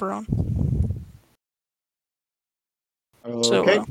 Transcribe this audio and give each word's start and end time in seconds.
We're 0.00 0.12
on. 0.12 0.26
So, 3.24 3.62
Okay. 3.62 3.78
uh, 3.78 3.84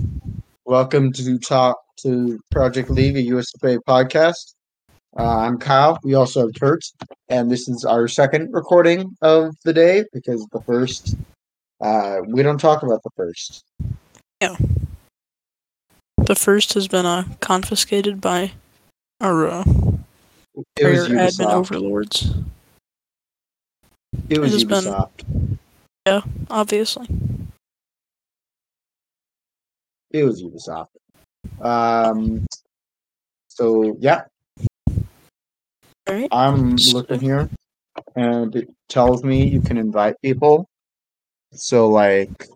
Welcome 0.65 1.11
to 1.13 1.37
talk 1.39 1.77
to 2.03 2.39
Project 2.51 2.89
League, 2.89 3.17
a 3.17 3.21
USFA 3.21 3.79
podcast. 3.87 4.53
Uh, 5.17 5.39
I'm 5.39 5.57
Kyle. 5.57 5.99
We 6.03 6.13
also 6.13 6.41
have 6.41 6.51
Kurtz, 6.59 6.93
and 7.29 7.51
this 7.51 7.67
is 7.67 7.83
our 7.85 8.07
second 8.07 8.49
recording 8.53 9.15
of 9.21 9.53
the 9.65 9.73
day 9.73 10.05
because 10.13 10.45
the 10.51 10.61
first, 10.61 11.15
uh, 11.81 12.21
we 12.27 12.43
don't 12.43 12.59
talk 12.59 12.83
about 12.83 13.03
the 13.03 13.09
first. 13.15 13.63
Yeah. 14.41 14.55
the 16.17 16.35
first 16.35 16.73
has 16.73 16.87
been 16.87 17.05
uh, 17.05 17.25
confiscated 17.41 18.21
by 18.21 18.53
our 19.19 19.47
uh, 19.47 19.63
prayer 20.79 21.05
admin 21.07 21.51
overlords. 21.51 22.33
It 24.29 24.39
was 24.39 24.53
It 24.53 24.69
has 24.69 24.83
been- 24.83 24.93
Ubisoft. 26.05 26.47
Obviously. 26.49 27.07
It 30.11 30.23
was 30.23 30.43
Ubisoft. 30.43 30.87
Um. 31.61 32.45
So 33.49 33.95
yeah, 33.99 34.25
All 36.07 36.15
right. 36.15 36.27
I'm 36.31 36.75
looking 36.75 37.19
here, 37.19 37.49
and 38.15 38.55
it 38.55 38.69
tells 38.89 39.23
me 39.23 39.47
you 39.47 39.61
can 39.61 39.77
invite 39.77 40.15
people. 40.21 40.67
So 41.53 41.89
like, 41.89 42.47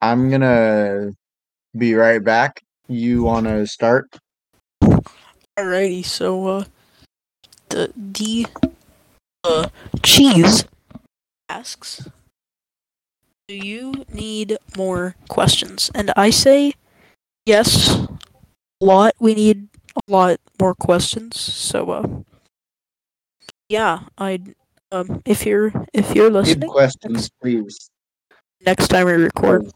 I'm 0.00 0.30
gonna 0.30 1.12
be 1.76 1.94
right 1.94 2.22
back. 2.22 2.62
You 2.88 3.24
want 3.24 3.46
to 3.46 3.66
start? 3.66 4.08
Alrighty. 5.58 6.04
So 6.04 6.46
uh, 6.46 6.64
the 7.68 8.46
the 9.46 9.54
uh, 9.54 9.68
cheese 10.02 10.64
asks, 11.48 12.08
"Do 13.48 13.54
you 13.54 14.04
need 14.12 14.58
more 14.76 15.14
questions?" 15.28 15.90
And 15.94 16.12
I 16.16 16.30
say, 16.30 16.74
yes. 17.46 17.94
A 18.82 18.84
lot. 18.84 19.14
We 19.18 19.34
need 19.34 19.68
a 19.96 20.12
lot 20.12 20.36
more 20.60 20.74
questions. 20.74 21.40
So 21.40 21.90
uh, 21.90 22.06
yeah. 23.70 24.00
I 24.18 24.40
um, 24.92 25.22
if 25.24 25.46
you're 25.46 25.72
if 25.94 26.14
you're 26.14 26.28
Good 26.30 26.34
listening. 26.44 26.68
questions, 26.70 27.30
please. 27.40 27.88
next 28.66 28.88
time 28.88 29.06
we 29.06 29.12
record, 29.14 29.70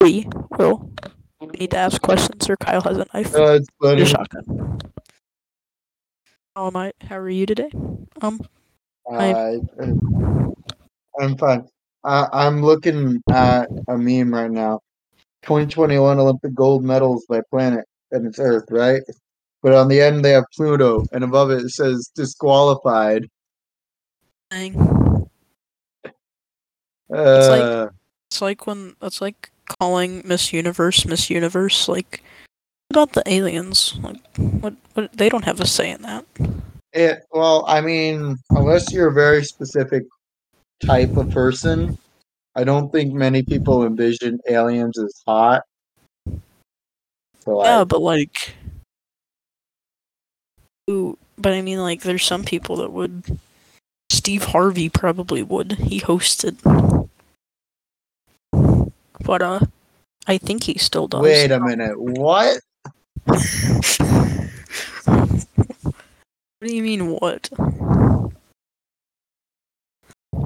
we 0.00 0.26
will. 0.56 0.90
We 1.40 1.46
need 1.58 1.70
to 1.72 1.76
ask 1.78 2.00
questions, 2.02 2.48
or 2.48 2.56
Kyle 2.56 2.80
has 2.80 2.96
a 2.98 3.06
knife 3.12 3.34
Uh, 3.34 3.60
it's 3.60 3.68
funny. 3.80 4.02
a 4.02 4.06
shotgun. 4.06 4.80
How 6.58 6.66
am 6.66 6.74
I? 6.76 6.92
How 7.02 7.16
are 7.18 7.30
you 7.30 7.46
today? 7.46 7.70
Um, 8.20 8.40
Uh, 9.08 9.58
I'm 11.20 11.38
fine. 11.38 11.68
Uh, 12.02 12.26
I'm 12.32 12.64
looking 12.64 13.22
at 13.30 13.68
a 13.86 13.96
meme 13.96 14.34
right 14.34 14.50
now. 14.50 14.80
2021 15.42 16.18
Olympic 16.18 16.52
gold 16.56 16.82
medals 16.82 17.24
by 17.28 17.42
planet, 17.48 17.84
and 18.10 18.26
it's 18.26 18.40
Earth, 18.40 18.64
right? 18.72 19.00
But 19.62 19.74
on 19.74 19.86
the 19.86 20.00
end 20.00 20.24
they 20.24 20.32
have 20.32 20.46
Pluto, 20.56 21.04
and 21.12 21.22
above 21.22 21.52
it 21.52 21.62
it 21.62 21.70
says 21.70 22.10
disqualified. 22.16 23.28
dang. 24.50 25.30
Uh, 27.08 27.50
like- 27.50 27.92
It's 28.32 28.42
like 28.42 28.66
when 28.66 28.96
it's 29.00 29.20
like 29.20 29.52
calling 29.78 30.22
Miss 30.24 30.52
Universe 30.52 31.06
Miss 31.06 31.30
Universe. 31.30 31.86
Like, 31.86 32.24
about 32.90 33.12
the 33.12 33.22
aliens? 33.26 33.98
Like, 34.02 34.16
what? 34.36 34.74
What? 34.94 35.12
They 35.12 35.28
don't 35.28 35.44
have 35.44 35.60
a 35.60 35.66
say 35.66 35.90
in 35.90 36.02
that. 36.02 36.24
It 36.92 37.22
well, 37.32 37.64
I 37.68 37.80
mean, 37.80 38.36
unless 38.50 38.92
you're 38.92 39.08
a 39.08 39.12
very 39.12 39.44
specific 39.44 40.04
type 40.84 41.16
of 41.16 41.30
person, 41.30 41.98
I 42.54 42.64
don't 42.64 42.90
think 42.90 43.12
many 43.12 43.42
people 43.42 43.84
envision 43.84 44.40
aliens 44.48 44.98
as 44.98 45.22
hot. 45.26 45.62
So 47.44 47.62
Yeah, 47.62 47.84
but 47.84 48.00
like, 48.00 48.54
ooh, 50.90 51.18
but 51.36 51.52
I 51.52 51.60
mean, 51.62 51.78
like, 51.78 52.02
there's 52.02 52.24
some 52.24 52.44
people 52.44 52.76
that 52.76 52.92
would. 52.92 53.38
Steve 54.10 54.44
Harvey 54.44 54.88
probably 54.88 55.42
would. 55.42 55.72
He 55.72 56.00
hosted. 56.00 56.56
But 59.24 59.42
uh, 59.42 59.60
I 60.26 60.38
think 60.38 60.64
he 60.64 60.78
still 60.78 61.06
does. 61.06 61.20
wait 61.20 61.50
a 61.50 61.60
minute, 61.60 62.00
what? 62.00 62.60
What 63.24 65.08
do 66.60 66.74
you 66.74 66.82
mean 66.82 67.08
what? 67.08 67.50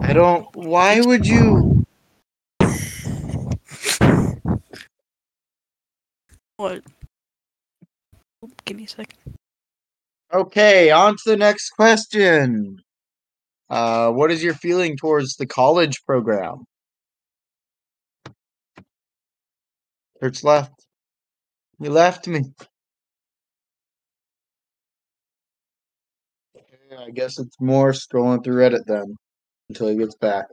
I 0.00 0.12
don't. 0.12 0.46
Why 0.54 1.00
would 1.00 1.26
you? 1.26 1.84
What? 6.56 6.82
Give 8.64 8.76
me 8.76 8.84
a 8.84 8.88
second. 8.88 9.18
Okay, 10.32 10.90
on 10.90 11.14
to 11.14 11.22
the 11.26 11.36
next 11.36 11.70
question. 11.70 12.78
Uh, 13.68 14.10
what 14.10 14.30
is 14.30 14.42
your 14.42 14.54
feeling 14.54 14.96
towards 14.96 15.36
the 15.36 15.46
college 15.46 16.04
program? 16.04 16.64
Kurt's 20.20 20.44
left. 20.44 20.81
You 21.82 21.90
left 21.90 22.28
me. 22.28 22.44
I 26.98 27.10
guess 27.10 27.40
it's 27.40 27.60
more 27.60 27.92
scrolling 27.92 28.44
through 28.44 28.56
Reddit 28.56 28.84
then 28.86 29.16
until 29.68 29.88
he 29.88 29.96
gets 29.96 30.14
back. 30.16 30.46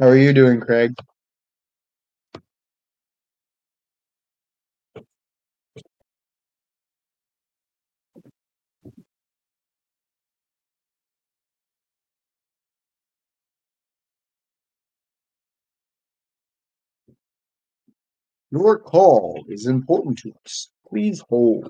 How 0.00 0.08
are 0.08 0.16
you 0.16 0.32
doing, 0.32 0.60
Craig? 0.60 0.92
Your 18.56 18.78
call 18.78 19.44
is 19.50 19.66
important 19.66 20.16
to 20.20 20.32
us. 20.46 20.70
Please 20.88 21.22
hold. 21.28 21.68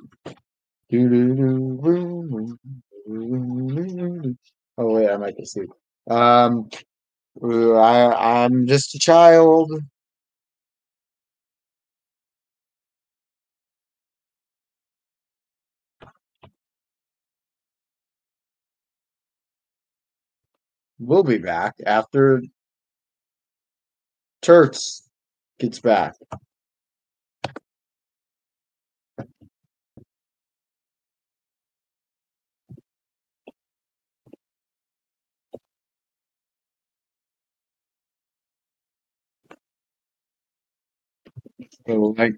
Oh 4.79 4.93
wait, 4.95 5.11
I 5.11 5.17
might 5.17 5.37
asleep. 5.41 5.71
Um, 6.09 6.71
I 7.43 8.45
I'm 8.45 8.69
just 8.69 8.95
a 8.95 9.01
child. 9.01 9.73
We'll 21.01 21.25
be 21.25 21.39
back 21.39 21.75
after 21.85 22.43
Turks 24.41 25.03
gets 25.59 25.81
back. 25.81 26.15
Like 41.89 42.35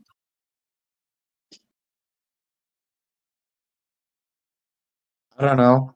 I 5.39 5.47
don't 5.47 5.57
know. 5.57 5.95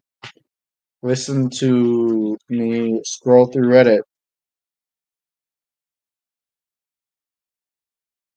Listen 1.03 1.51
to 1.59 2.39
me 2.49 3.01
scroll 3.05 3.47
through 3.47 3.69
Reddit. 3.69 4.03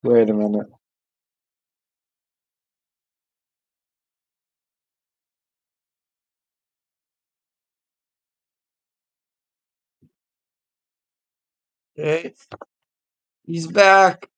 Wait 0.04 0.30
a 0.30 0.34
minute. 0.34 0.68
Okay. 11.98 12.34
He's 13.46 13.68
back 13.68 14.30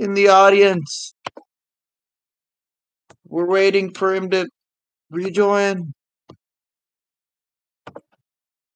in 0.00 0.14
the 0.14 0.28
audience. 0.28 1.14
We're 3.28 3.46
waiting 3.46 3.92
for 3.92 4.14
him 4.14 4.30
to 4.30 4.48
rejoin. 5.10 5.92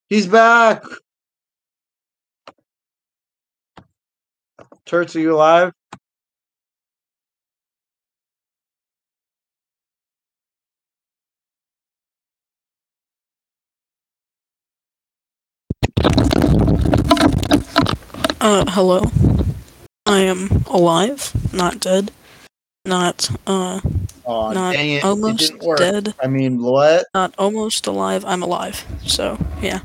He's 0.07 0.27
back. 0.27 0.83
Turts, 4.85 5.15
are 5.15 5.19
you 5.19 5.35
alive? 5.35 5.73
Uh, 18.39 18.63
hello. 18.67 19.24
I 20.05 20.19
am 20.21 20.63
alive, 20.67 21.33
not 21.51 21.79
dead, 21.79 22.11
not 22.85 23.29
uh, 23.47 23.81
Oh, 24.27 24.51
not 24.51 24.73
dang 24.73 24.89
it! 24.91 24.97
It 24.97 25.03
almost 25.03 25.39
didn't 25.39 25.63
work. 25.63 25.77
dead, 25.77 26.13
I 26.21 26.27
mean, 26.27 26.61
what? 26.61 27.05
not 27.13 27.33
almost 27.37 27.87
alive. 27.87 28.25
I'm 28.25 28.43
alive. 28.43 28.85
So 29.05 29.37
yeah. 29.61 29.79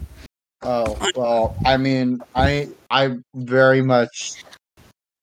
Oh 0.63 0.99
well, 1.15 1.57
I 1.65 1.77
mean, 1.77 2.21
I 2.35 2.69
I 2.91 3.17
very 3.35 3.83
much 3.83 4.35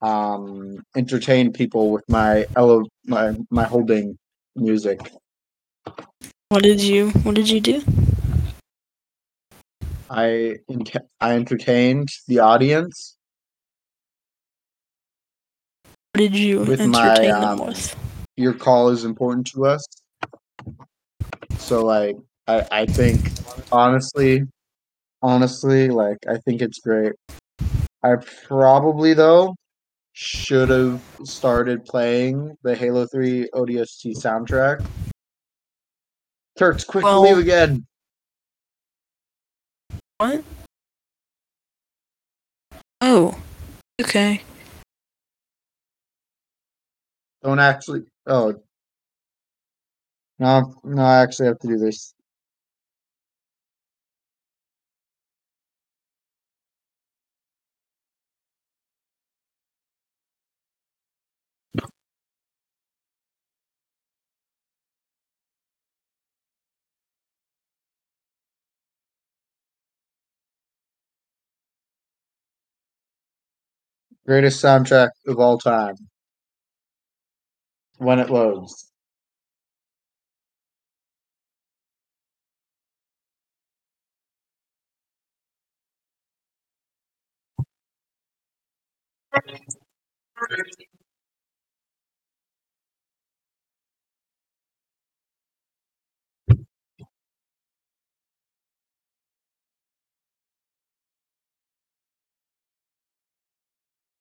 um 0.02 0.78
entertain 0.96 1.52
people 1.52 1.92
with 1.92 2.04
my 2.08 2.46
elo 2.56 2.86
my 3.06 3.34
my 3.50 3.66
holding 3.66 4.18
music. 4.56 5.00
What 6.50 6.64
did 6.64 6.82
you 6.82 7.10
What 7.22 7.36
did 7.36 7.50
you 7.50 7.60
do? 7.60 7.84
I 10.10 10.58
ent- 10.70 11.06
I 11.20 11.34
entertained 11.34 12.10
the 12.28 12.40
audience 12.40 13.17
did 16.18 16.36
you 16.36 16.62
With 16.62 16.86
my, 16.88 17.28
um, 17.30 17.58
them 17.58 17.68
with? 17.68 17.96
your 18.36 18.54
call 18.54 18.90
is 18.90 19.04
important 19.06 19.48
to 19.48 19.66
us. 19.66 19.86
So 21.58 21.84
like 21.86 22.16
I 22.48 22.66
I 22.72 22.86
think 22.86 23.20
honestly 23.72 24.44
honestly 25.22 25.90
like 25.90 26.18
I 26.30 26.38
think 26.38 26.62
it's 26.62 26.80
great. 26.80 27.14
I 28.04 28.16
probably 28.48 29.14
though 29.14 29.56
should 30.14 30.70
have 30.70 31.02
started 31.24 31.86
playing 31.86 32.56
the 32.64 32.76
Halo 32.76 33.06
3 33.06 33.50
ODST 33.54 34.16
soundtrack. 34.16 34.86
Turks, 36.58 36.84
quick 36.84 37.04
Well- 37.04 37.22
leave 37.22 37.38
again. 37.38 37.86
What? 40.18 40.44
Oh, 43.02 43.38
okay. 44.02 44.42
Don't 47.44 47.60
actually 47.60 48.04
oh 48.28 48.54
no 50.40 50.74
no 50.84 51.04
I 51.04 51.22
actually 51.22 51.48
have 51.48 51.60
to 51.60 51.68
do 51.68 51.78
this. 51.78 52.14
Greatest 74.28 74.64
soundtrack 74.64 75.10
of 75.26 75.40
all 75.40 75.58
time. 75.58 75.96
When 77.98 78.18
it 78.18 78.32
loads. 78.32 78.92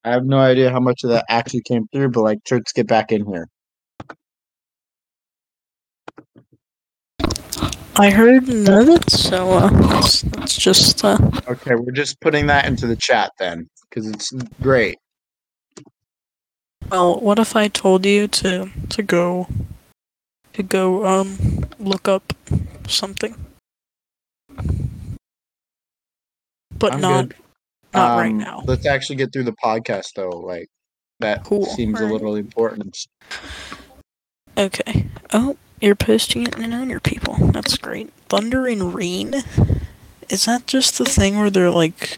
I 0.03 0.09
have 0.09 0.25
no 0.25 0.39
idea 0.39 0.71
how 0.71 0.79
much 0.79 1.03
of 1.03 1.11
that 1.11 1.25
actually 1.29 1.61
came 1.61 1.87
through, 1.89 2.09
but 2.09 2.23
like 2.23 2.39
Turks 2.43 2.71
get 2.71 2.87
back 2.87 3.11
in 3.11 3.27
here. 3.27 3.47
I 7.99 8.11
heard 8.11 8.47
none 8.47 8.83
of 8.83 8.89
it, 8.89 9.09
so 9.09 9.53
uh, 9.53 9.69
let's, 9.71 10.23
let's 10.35 10.55
just 10.55 11.03
uh, 11.03 11.17
Okay, 11.47 11.75
we're 11.75 11.91
just 11.91 12.19
putting 12.21 12.45
that 12.47 12.65
into 12.65 12.85
the 12.85 12.95
chat 12.95 13.31
then, 13.39 13.67
because 13.89 14.07
it's 14.07 14.31
great. 14.61 14.97
well, 16.91 17.19
what 17.19 17.39
if 17.39 17.55
I 17.55 17.67
told 17.67 18.05
you 18.05 18.27
to 18.27 18.69
to 18.89 19.01
go 19.03 19.47
to 20.53 20.63
go 20.63 21.05
um 21.05 21.37
look 21.79 22.07
up 22.07 22.33
something, 22.87 23.35
but 26.77 26.93
I'm 26.93 27.01
not 27.01 27.29
good. 27.29 27.37
not 27.93 28.17
right 28.17 28.31
Um, 28.31 28.37
now. 28.37 28.63
Let's 28.65 28.85
actually 28.85 29.15
get 29.17 29.33
through 29.33 29.45
the 29.45 29.55
podcast 29.63 30.09
though. 30.15 30.29
Like 30.29 30.67
that 31.19 31.43
Cool. 31.43 31.65
seems 31.65 31.99
a 31.99 32.03
Alright. 32.03 32.13
little 32.21 32.35
important. 32.35 32.95
Okay. 34.57 35.05
Oh, 35.33 35.57
you're 35.81 35.95
posting 35.95 36.43
it 36.43 36.57
in 36.57 36.73
on 36.73 36.89
your 36.89 36.99
people. 36.99 37.35
That's 37.51 37.77
great. 37.77 38.11
Thunder 38.29 38.67
and 38.67 38.93
Rain. 38.93 39.35
Is 40.29 40.45
that 40.45 40.67
just 40.67 40.97
the 40.97 41.05
thing 41.05 41.37
where 41.37 41.49
they're 41.49 41.71
like? 41.71 42.17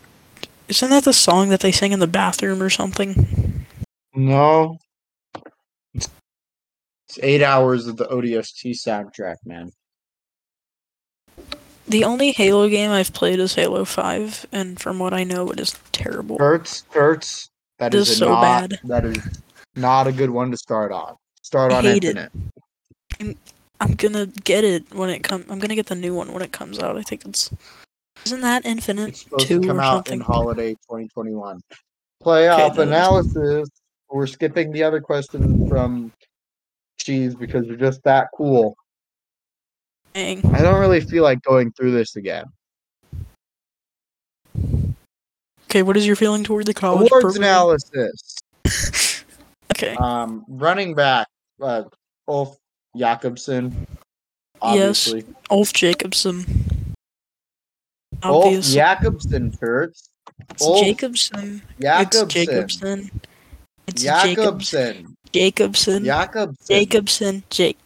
Isn't 0.67 0.89
that 0.89 1.03
the 1.03 1.13
song 1.13 1.49
that 1.49 1.61
they 1.61 1.71
sing 1.71 1.91
in 1.91 1.99
the 1.99 2.07
bathroom 2.07 2.61
or 2.61 2.69
something? 2.69 3.65
No. 4.13 4.77
It's 5.93 7.19
eight 7.23 7.41
hours 7.41 7.87
of 7.87 7.97
the 7.97 8.05
ODST 8.05 8.71
soundtrack, 8.71 9.37
man. 9.45 9.71
The 11.87 12.03
only 12.03 12.31
Halo 12.31 12.69
game 12.69 12.91
I've 12.91 13.13
played 13.13 13.39
is 13.39 13.55
Halo 13.55 13.83
5, 13.83 14.45
and 14.51 14.79
from 14.79 14.99
what 14.99 15.11
I 15.11 15.23
know, 15.23 15.49
it 15.49 15.59
is 15.59 15.75
terrible. 15.91 16.37
Hurts, 16.37 16.83
hurts. 16.91 17.49
That 17.79 17.95
It 17.95 17.97
is 17.97 18.09
is 18.11 18.17
so 18.17 18.29
not, 18.29 18.41
bad. 18.41 18.79
That 18.83 19.05
is 19.05 19.41
not 19.75 20.05
a 20.05 20.11
good 20.11 20.29
one 20.29 20.51
to 20.51 20.57
start 20.57 20.91
on. 20.91 21.15
Start 21.41 21.71
on 21.71 21.83
Hate 21.83 22.03
it. 22.03 22.31
Infinite. 23.19 23.37
I'm 23.81 23.93
gonna 23.93 24.25
get 24.25 24.63
it 24.63 24.93
when 24.93 25.09
it 25.09 25.23
comes. 25.23 25.45
I'm 25.49 25.59
gonna 25.59 25.75
get 25.75 25.85
the 25.85 25.95
new 25.95 26.13
one 26.13 26.33
when 26.33 26.41
it 26.41 26.51
comes 26.51 26.79
out. 26.79 26.97
I 26.97 27.01
think 27.01 27.25
it's. 27.25 27.49
Isn't 28.25 28.41
that 28.41 28.65
Infinite 28.65 29.09
It's 29.09 29.21
supposed 29.21 29.47
two 29.47 29.61
to 29.61 29.67
come 29.67 29.79
or 29.79 29.81
out 29.81 29.95
something? 30.07 30.13
in 30.15 30.19
holiday 30.19 30.73
2021. 30.73 31.61
Playoff 32.23 32.71
Okay, 32.71 32.83
analysis. 32.83 33.69
We're 34.11 34.27
skipping 34.27 34.71
the 34.73 34.83
other 34.83 34.99
question 34.99 35.69
from 35.69 36.11
Cheese 36.97 37.35
because 37.35 37.65
you're 37.67 37.77
just 37.77 38.03
that 38.03 38.27
cool. 38.35 38.75
Dang. 40.13 40.43
I 40.53 40.61
don't 40.61 40.79
really 40.81 40.99
feel 40.99 41.23
like 41.23 41.41
going 41.43 41.71
through 41.71 41.91
this 41.91 42.17
again. 42.17 42.45
Okay, 45.69 45.83
what 45.83 45.95
is 45.95 46.05
your 46.05 46.15
feeling 46.17 46.43
toward 46.43 46.65
the 46.65 46.73
college 46.73 47.09
Awards 47.11 47.23
program? 47.37 47.43
analysis. 47.43 48.35
Okay. 49.71 49.95
Um, 49.95 50.43
running 50.49 50.93
back, 50.93 51.27
uh, 51.61 51.83
Jakobsen. 52.95 53.87
Yes. 54.61 55.07
Obviously. 55.07 55.25
Ulf 55.49 55.73
Jacobson. 55.73 56.45
Ulf 58.23 58.45
Obvious. 58.45 58.73
Jakobsen, 58.73 59.55
Kurtz. 59.57 60.09
It's 60.49 60.61
Ulf 60.61 60.83
Jacobson. 60.83 61.61
It's 61.77 61.81
Jakobsen. 61.81 62.29
Jacobson. 62.29 63.21
It's 63.87 64.03
Jacobs. 64.03 64.71
Jakobsen. 64.71 65.15
Jacobson. 65.31 66.03
Jakobsen. 66.03 66.67
Jacobson. 66.67 67.43
Jake. 67.49 67.77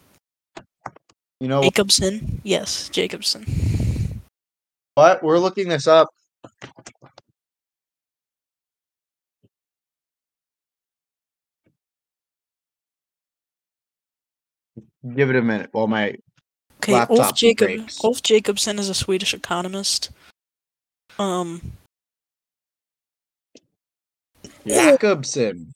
You 1.39 1.47
know 1.47 1.61
Jacobson. 1.61 2.41
Yes, 2.43 2.89
Jacobson. 2.89 3.45
what? 4.95 5.21
We're 5.21 5.39
looking 5.39 5.67
this 5.67 5.87
up. 5.87 6.09
Give 15.15 15.29
it 15.29 15.35
a 15.35 15.41
minute 15.41 15.69
while 15.73 15.87
my 15.87 16.15
Okay, 16.83 16.93
Laptop 16.93 17.19
Ulf 17.19 17.35
Jacob. 17.35 17.67
breaks. 17.67 18.03
Ulf 18.03 18.23
Jacobson 18.23 18.79
is 18.79 18.89
a 18.89 18.93
Swedish 18.93 19.33
economist. 19.33 20.11
Um, 21.17 21.61
Jakobsen. 24.65 25.71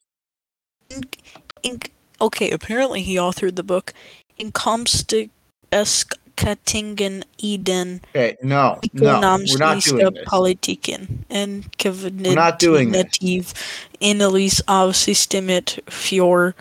in, 1.63 1.79
okay, 2.19 2.51
apparently 2.51 3.03
he 3.03 3.15
authored 3.15 3.55
the 3.55 3.63
book 3.63 3.93
Inkomstbeskattningen 4.39 7.23
i 7.43 7.57
den 7.57 8.01
Okay, 8.09 8.35
no, 8.43 8.79
no, 8.93 9.37
we're 9.37 9.57
not 9.57 9.83
doing 9.83 10.13
this. 10.13 10.27
politiken. 10.27 11.25
En 11.29 11.63
not 12.35 12.59
doing 12.59 12.91
this. 12.91 13.53
av 14.67 14.91
systemet 14.91 15.79
för 15.87 16.53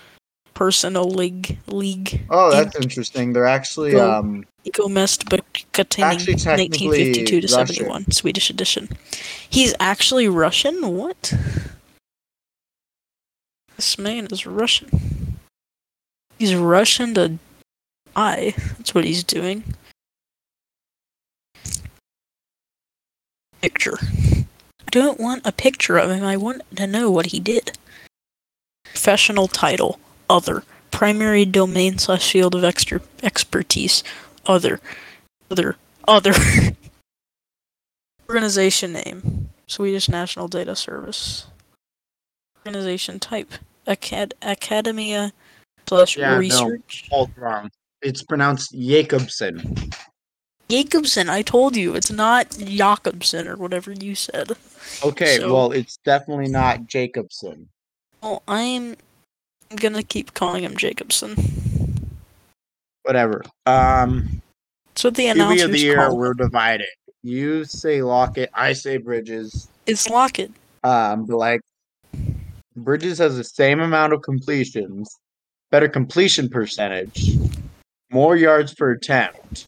personlig 0.56 1.58
league. 1.66 2.22
Oh, 2.30 2.50
that's 2.50 2.74
interesting. 2.76 3.34
They're 3.34 3.46
actually 3.46 3.92
Go. 3.92 4.10
um 4.10 4.44
Inkomstbeskattning 4.66 6.02
Actually, 6.02 6.34
1952 6.34 7.40
to 7.42 7.46
71, 7.46 8.10
Swedish 8.10 8.50
edition. 8.50 8.88
He's 9.48 9.74
actually 9.78 10.28
Russian? 10.28 10.96
What? 10.96 11.32
This 13.76 13.96
man 13.96 14.26
is 14.32 14.44
Russian. 14.44 15.38
He's 16.38 16.56
Russian 16.56 17.14
to 17.14 17.38
die. 18.16 18.54
That's 18.76 18.92
what 18.92 19.04
he's 19.04 19.22
doing. 19.22 19.62
Picture. 23.60 23.98
I 24.00 24.90
don't 24.90 25.20
want 25.20 25.46
a 25.46 25.52
picture 25.52 25.96
of 25.96 26.10
him. 26.10 26.24
I 26.24 26.36
want 26.36 26.62
to 26.74 26.86
know 26.88 27.10
what 27.10 27.26
he 27.26 27.38
did. 27.38 27.78
Professional 28.84 29.46
title, 29.46 30.00
other. 30.28 30.62
Primary 30.90 31.44
domain 31.44 31.98
slash 31.98 32.30
field 32.32 32.54
of 32.54 32.64
extra 32.64 33.00
expertise, 33.22 34.02
other. 34.46 34.80
Other. 35.50 35.76
Other. 36.08 36.32
Organization 38.28 38.92
name, 38.92 39.50
Swedish 39.66 40.08
National 40.08 40.48
Data 40.48 40.74
Service. 40.74 41.46
Organization 42.64 43.20
type, 43.20 43.52
Acad- 43.86 44.34
Academia 44.42 45.32
slash 45.88 46.16
Yeah, 46.16 46.32
no. 46.32 46.38
research. 46.38 47.06
All 47.10 47.30
wrong. 47.36 47.70
It's 48.02 48.22
pronounced 48.22 48.72
Jacobson. 48.72 49.90
Jacobson, 50.68 51.28
I 51.30 51.42
told 51.42 51.76
you, 51.76 51.94
it's 51.94 52.10
not 52.10 52.50
Jakobsen 52.58 53.46
or 53.46 53.54
whatever 53.56 53.92
you 53.92 54.16
said. 54.16 54.52
Okay, 55.04 55.36
So- 55.38 55.52
well, 55.52 55.72
it's 55.72 55.96
definitely 55.98 56.48
not 56.48 56.86
Jacobson. 56.86 57.68
Well, 58.22 58.42
I'm 58.48 58.96
gonna 59.74 60.02
keep 60.02 60.34
calling 60.34 60.64
him 60.64 60.76
Jacobson. 60.76 61.36
Whatever. 63.02 63.44
Um, 63.66 64.42
what 65.02 65.14
the 65.14 65.28
announcers 65.28 65.62
of 65.62 65.72
the 65.72 65.78
year, 65.78 66.14
we're 66.14 66.34
divided. 66.34 66.88
You 67.22 67.64
say 67.64 68.02
Lockett, 68.02 68.50
I 68.54 68.72
say 68.72 68.96
Bridges. 68.96 69.68
It's 69.86 70.08
Lockett. 70.08 70.50
Um, 70.84 71.26
but 71.26 71.36
like, 71.36 71.60
Bridges 72.76 73.18
has 73.18 73.36
the 73.36 73.44
same 73.44 73.80
amount 73.80 74.12
of 74.12 74.22
completions, 74.22 75.08
better 75.70 75.88
completion 75.88 76.48
percentage, 76.48 77.36
more 78.10 78.36
yards 78.36 78.74
per 78.74 78.92
attempt, 78.92 79.66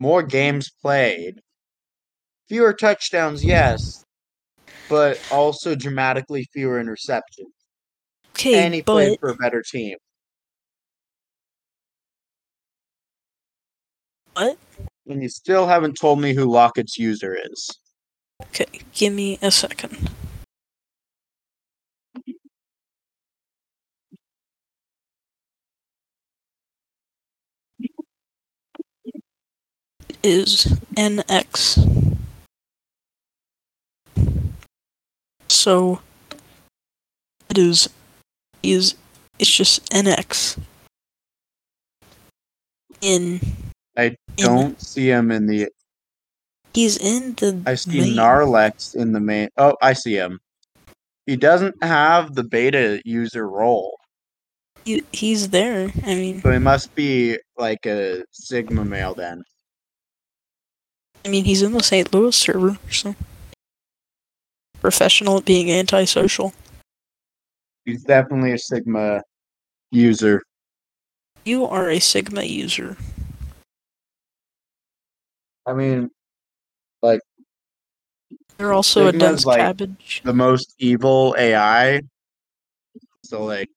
more 0.00 0.22
games 0.22 0.70
played, 0.82 1.40
fewer 2.48 2.72
touchdowns, 2.72 3.44
yes, 3.44 4.04
but 4.88 5.20
also 5.30 5.74
dramatically 5.74 6.46
fewer 6.52 6.82
interceptions. 6.82 7.50
Okay, 8.36 8.64
and 8.64 8.74
he 8.74 8.82
but 8.82 8.92
played 8.92 9.20
for 9.20 9.28
a 9.28 9.36
better 9.36 9.62
team. 9.62 9.96
What? 14.34 14.58
And 15.06 15.22
you 15.22 15.28
still 15.28 15.68
haven't 15.68 15.94
told 15.94 16.20
me 16.20 16.34
who 16.34 16.50
Lockett's 16.50 16.98
user 16.98 17.36
is. 17.52 17.70
okay, 18.42 18.66
give 18.92 19.12
me 19.12 19.38
a 19.40 19.50
second. 19.50 20.10
Is 30.22 30.64
NX. 30.96 32.16
So 35.48 36.00
it 37.50 37.58
is 37.58 37.88
is 38.72 38.94
it's 39.38 39.50
just 39.50 39.88
NX 39.90 40.58
in 43.00 43.40
I 43.96 44.16
don't 44.36 44.80
see 44.80 45.08
him 45.08 45.30
in 45.30 45.46
the. 45.46 45.68
he's 46.72 46.96
in 46.96 47.34
the 47.34 47.62
I 47.66 47.74
see 47.74 48.00
main- 48.00 48.16
Narlex 48.16 48.94
in 48.96 49.12
the 49.12 49.20
main. 49.20 49.48
Oh, 49.56 49.76
I 49.80 49.92
see 49.92 50.14
him. 50.14 50.40
He 51.26 51.36
doesn't 51.36 51.82
have 51.82 52.34
the 52.34 52.44
beta 52.44 53.00
user 53.04 53.48
role, 53.48 53.98
he, 54.84 55.02
he's 55.12 55.48
there. 55.50 55.90
I 56.04 56.14
mean 56.14 56.42
so 56.42 56.50
he 56.50 56.58
must 56.58 56.94
be 56.94 57.38
like 57.56 57.86
a 57.86 58.24
Sigma 58.32 58.84
male 58.84 59.14
then. 59.14 59.42
I 61.24 61.30
mean, 61.30 61.46
he's 61.46 61.62
in 61.62 61.72
the 61.72 61.82
St. 61.82 62.12
Louis 62.12 62.36
server, 62.36 62.76
so 62.90 63.14
professional 64.80 65.38
at 65.38 65.46
being 65.46 65.70
antisocial. 65.70 66.52
He's 67.84 68.02
definitely 68.04 68.52
a 68.52 68.58
Sigma 68.58 69.22
user. 69.90 70.42
You 71.44 71.64
are 71.66 71.90
a 71.90 71.98
Sigma 71.98 72.42
user. 72.42 72.96
I 75.66 75.72
mean, 75.74 76.10
like. 77.02 77.20
You're 78.58 78.72
also 78.72 79.06
a 79.08 79.12
Sigma's 79.12 79.20
dense 79.20 79.46
like- 79.46 79.58
cabbage. 79.60 80.22
the 80.24 80.32
most 80.32 80.74
evil 80.78 81.34
AI. 81.38 82.02
So 83.24 83.44
like, 83.44 83.68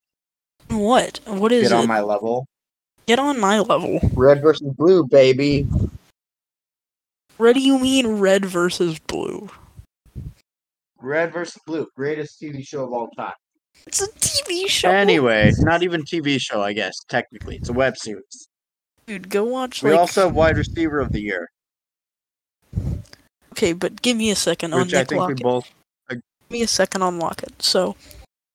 What? 0.68 1.20
What 1.26 1.52
is 1.52 1.66
it? 1.66 1.70
get 1.70 1.76
on 1.76 1.84
it? 1.84 1.88
my 1.88 2.00
level. 2.00 2.46
Get 3.06 3.18
on 3.18 3.40
my 3.40 3.58
level. 3.60 3.98
Red 4.14 4.42
versus 4.42 4.72
blue, 4.76 5.06
baby. 5.06 5.66
What 7.38 7.54
do 7.54 7.60
you 7.60 7.78
mean 7.78 8.06
red 8.18 8.44
versus 8.44 8.98
blue? 8.98 9.48
Red 11.00 11.32
versus 11.32 11.62
Blue, 11.64 11.86
greatest 11.96 12.40
TV 12.42 12.66
show 12.66 12.84
of 12.84 12.92
all 12.92 13.08
time. 13.16 13.32
It's 13.86 14.02
a 14.02 14.08
TV 14.08 14.68
show. 14.68 14.90
Anyway, 14.90 15.50
not 15.58 15.82
even 15.82 16.02
TV 16.02 16.40
show, 16.40 16.62
I 16.62 16.72
guess. 16.72 17.04
Technically, 17.08 17.56
it's 17.56 17.68
a 17.68 17.72
web 17.72 17.96
series. 17.96 18.48
dude, 19.06 19.30
go 19.30 19.44
watch. 19.44 19.82
We 19.82 19.90
like, 19.90 20.00
also 20.00 20.26
have 20.26 20.34
wide 20.34 20.58
receiver 20.58 21.00
of 21.00 21.12
the 21.12 21.20
year, 21.20 21.48
Okay, 23.58 23.72
but 23.72 24.02
give 24.02 24.16
me 24.16 24.30
a 24.30 24.36
second 24.36 24.72
on 24.72 24.82
which 24.82 24.94
I 24.94 24.98
Nick 25.00 25.08
think 25.08 25.26
we 25.26 25.34
both. 25.34 25.68
Give 26.08 26.20
me 26.48 26.62
a 26.62 26.68
second 26.68 27.02
on 27.02 27.18
Lockett. 27.18 27.60
So 27.60 27.96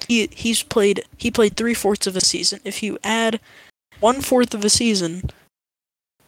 he 0.07 0.29
he's 0.31 0.63
played 0.63 1.03
he 1.17 1.29
played 1.29 1.57
three 1.57 1.73
fourths 1.73 2.07
of 2.07 2.15
a 2.15 2.21
season. 2.21 2.61
If 2.63 2.81
you 2.81 2.97
add 3.03 3.41
one 3.99 4.21
fourth 4.21 4.53
of 4.53 4.63
a 4.63 4.69
season, 4.69 5.29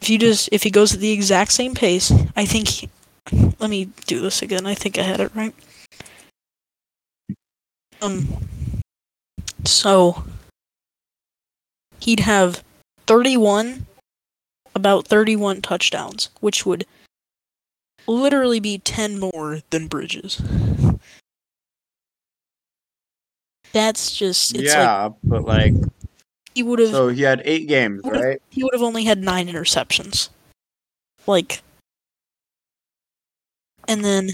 if 0.02 0.10
you 0.10 0.18
just 0.18 0.50
if 0.52 0.64
he 0.64 0.70
goes 0.70 0.94
at 0.94 1.00
the 1.00 1.12
exact 1.12 1.54
same 1.54 1.74
pace, 1.74 2.12
I 2.36 2.46
think. 2.46 2.68
He, 2.68 2.90
let 3.60 3.70
me 3.70 3.86
do 4.06 4.20
this 4.20 4.42
again. 4.42 4.68
I 4.68 4.76
think 4.76 5.00
I 5.00 5.04
had 5.04 5.22
it 5.22 5.34
right. 5.34 5.56
Um. 8.02 8.28
So 9.66 10.24
he'd 12.00 12.22
have 12.22 12.64
thirty-one, 13.08 13.86
about 14.74 15.08
thirty-one 15.08 15.62
touchdowns, 15.62 16.30
which 16.40 16.66
would 16.66 16.86
literally 18.08 18.60
be 18.60 18.78
ten 18.78 19.20
more 19.20 19.62
than 19.72 19.88
Bridges. 19.88 20.42
That's 23.74 24.16
just 24.16 24.56
it's 24.56 24.64
like 24.74 24.74
yeah, 24.74 25.10
but 25.24 25.44
like, 25.44 25.74
he 26.54 26.64
would 26.64 26.80
have 26.80 26.92
so 26.92 27.10
he 27.10 27.24
had 27.24 27.42
eight 27.44 27.68
games, 27.68 28.04
Would've- 28.04 28.22
right? 28.22 28.42
he 28.50 28.64
would 28.64 28.74
have 28.74 28.84
only 28.84 29.04
had 29.04 29.20
nine 29.20 29.48
interceptions. 29.48 30.30
Like 31.28 31.62
and 33.88 34.06
then 34.06 34.30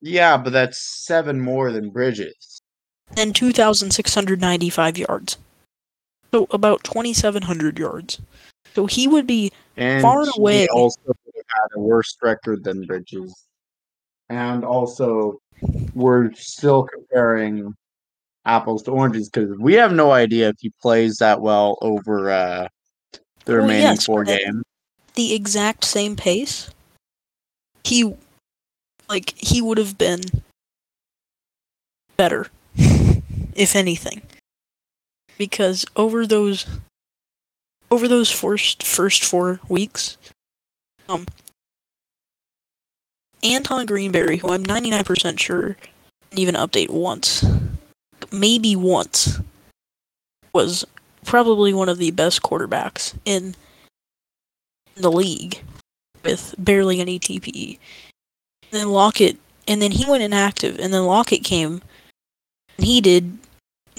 Yeah, 0.00 0.36
but 0.36 0.52
that's 0.52 0.78
seven 0.78 1.40
more 1.40 1.72
than 1.72 1.90
Bridges. 1.90 2.57
Then 3.14 3.32
two 3.32 3.52
thousand 3.52 3.92
six 3.92 4.14
hundred 4.14 4.40
ninety 4.40 4.70
five 4.70 4.98
yards. 4.98 5.36
So 6.32 6.46
about 6.50 6.84
twenty 6.84 7.12
seven 7.12 7.42
hundred 7.42 7.78
yards. 7.78 8.20
So 8.74 8.86
he 8.86 9.08
would 9.08 9.26
be 9.26 9.50
And 9.76 10.02
Far 10.02 10.22
and 10.22 10.30
he 10.34 10.40
away. 10.40 10.66
also 10.68 10.98
would 11.06 11.16
have 11.34 11.44
had 11.48 11.76
a 11.76 11.80
worse 11.80 12.16
record 12.22 12.64
than 12.64 12.84
Bridges. 12.86 13.34
And 14.28 14.64
also, 14.64 15.40
we're 15.94 16.32
still 16.34 16.84
comparing 16.84 17.74
apples 18.44 18.82
to 18.84 18.90
oranges 18.90 19.30
because 19.30 19.56
we 19.58 19.74
have 19.74 19.92
no 19.92 20.12
idea 20.12 20.50
if 20.50 20.56
he 20.60 20.70
plays 20.82 21.16
that 21.16 21.40
well 21.40 21.78
over 21.80 22.30
uh, 22.30 22.68
the 23.46 23.52
Well, 23.52 23.62
remaining 23.62 23.82
yes, 23.82 24.04
four 24.04 24.24
games. 24.24 24.62
the 25.14 25.34
exact 25.34 25.84
same 25.84 26.14
pace. 26.14 26.70
He 27.84 28.14
like 29.08 29.34
he 29.38 29.62
would 29.62 29.78
have 29.78 29.96
been 29.96 30.20
better 32.18 32.48
if 33.58 33.74
anything. 33.76 34.22
Because 35.36 35.84
over 35.96 36.26
those 36.26 36.66
over 37.90 38.08
those 38.08 38.30
first 38.30 38.82
first 38.82 39.24
4 39.24 39.60
weeks 39.68 40.18
um 41.08 41.26
Anton 43.42 43.86
Greenberry, 43.86 44.38
who 44.38 44.50
I'm 44.50 44.64
99% 44.64 45.38
sure 45.38 45.76
didn't 46.30 46.38
even 46.40 46.54
update 46.56 46.90
once, 46.90 47.44
maybe 48.32 48.74
once, 48.74 49.40
was 50.52 50.84
probably 51.24 51.72
one 51.72 51.88
of 51.88 51.98
the 51.98 52.10
best 52.10 52.42
quarterbacks 52.42 53.14
in 53.24 53.54
the 54.96 55.10
league 55.10 55.62
with 56.24 56.54
barely 56.58 57.00
any 57.00 57.20
TPE. 57.20 57.78
And 58.72 58.80
then 58.80 58.88
Lockett, 58.88 59.38
and 59.68 59.80
then 59.80 59.92
he 59.92 60.04
went 60.04 60.24
inactive, 60.24 60.78
and 60.80 60.92
then 60.92 61.06
Lockett 61.06 61.44
came, 61.44 61.80
and 62.76 62.86
he 62.86 63.00
did 63.00 63.38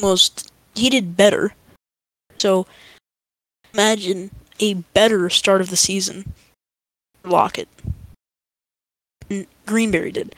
most, 0.01 0.51
he 0.75 0.89
did 0.89 1.15
better. 1.15 1.53
So 2.37 2.65
imagine 3.73 4.31
a 4.59 4.75
better 4.75 5.29
start 5.29 5.61
of 5.61 5.69
the 5.69 5.77
season 5.77 6.33
for 7.21 7.29
Lockett. 7.29 7.69
And 9.29 9.47
Greenberry 9.65 10.11
did. 10.11 10.35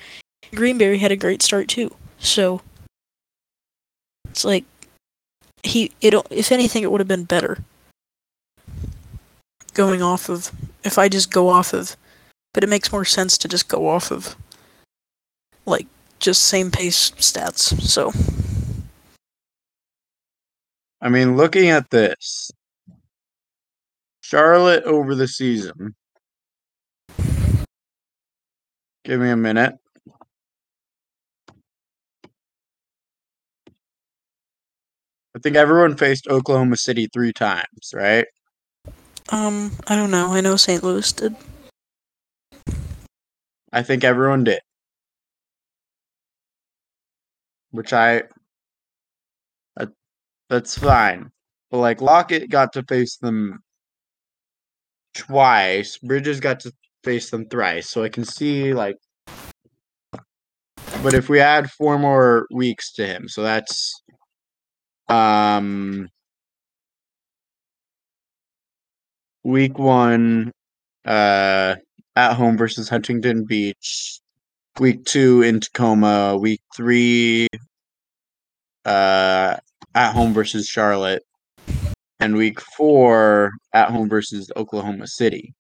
Greenberry 0.54 0.98
had 1.00 1.12
a 1.12 1.18
great 1.18 1.42
start 1.42 1.68
too. 1.68 1.96
So 2.20 2.62
it's 4.30 4.46
like 4.46 4.66
he 5.64 5.92
it 6.02 6.14
if 6.30 6.52
anything 6.52 6.84
it 6.84 6.92
would 6.92 7.02
have 7.02 7.08
been 7.08 7.24
better 7.24 7.64
going 9.74 10.02
off 10.02 10.28
of 10.28 10.52
if 10.84 10.98
I 10.98 11.08
just 11.08 11.32
go 11.32 11.50
off 11.50 11.74
of 11.74 11.96
but 12.54 12.64
it 12.64 12.70
makes 12.70 12.92
more 12.92 13.06
sense 13.06 13.38
to 13.38 13.48
just 13.48 13.68
go 13.68 13.88
off 13.88 14.12
of 14.12 14.36
like 15.66 15.88
just 16.20 16.44
same 16.44 16.72
pace 16.72 17.12
stats. 17.12 17.82
So 17.82 18.12
I 21.02 21.10
mean, 21.10 21.36
looking 21.36 21.70
at 21.70 21.90
this, 21.90 22.52
Charlotte 24.22 24.84
over 24.84 25.16
the 25.16 25.28
season. 25.28 25.96
Give 29.04 29.20
me 29.20 29.30
a 29.30 29.36
minute. 29.36 29.74
I 35.36 35.40
think 35.42 35.56
everyone 35.56 35.98
faced 35.98 36.28
Oklahoma 36.28 36.78
City 36.78 37.08
three 37.12 37.34
times, 37.34 37.94
right? 37.94 38.26
um, 39.30 39.72
I 39.88 39.96
don't 39.96 40.12
know. 40.12 40.34
I 40.34 40.42
know 40.42 40.56
St. 40.56 40.84
Louis 40.84 41.12
did. 41.14 41.36
I 43.74 43.82
think 43.82 44.04
everyone 44.04 44.44
did. 44.44 44.60
Which 47.72 47.94
I 47.94 48.24
that's 50.52 50.78
fine. 50.78 51.32
But 51.72 51.78
like 51.78 52.02
Lockett 52.02 52.50
got 52.50 52.74
to 52.74 52.84
face 52.84 53.16
them 53.18 53.60
twice. 55.16 55.98
Bridges 55.98 56.42
got 56.42 56.60
to 56.62 56.74
face 57.06 57.30
them 57.30 57.48
thrice. 57.48 57.90
So 57.90 58.04
I 58.04 58.10
can 58.10 58.26
see 58.26 58.74
like 58.74 58.98
but 61.02 61.14
if 61.16 61.30
we 61.30 61.40
add 61.40 61.72
four 61.72 61.98
more 61.98 62.46
weeks 62.52 62.92
to 62.94 63.08
him, 63.08 63.28
so 63.28 63.42
that's 63.42 64.04
um 65.08 66.10
week 69.44 69.80
one 69.80 70.52
uh 71.06 71.76
at 72.16 72.34
home 72.34 72.58
versus 72.58 72.90
Huntington 72.90 73.46
Beach. 73.46 74.20
Week 74.80 75.06
two 75.06 75.44
in 75.44 75.62
Tacoma. 75.62 76.38
Week 76.38 76.62
three 76.76 77.48
uh 78.86 79.56
at 79.96 80.14
home 80.14 80.34
versus 80.34 80.68
Charlotte. 80.68 81.24
And 82.20 82.36
week 82.36 82.62
four 82.62 83.52
at 83.74 83.90
home 83.90 84.08
versus 84.08 84.52
Oklahoma 84.56 85.08
City. 85.08 85.54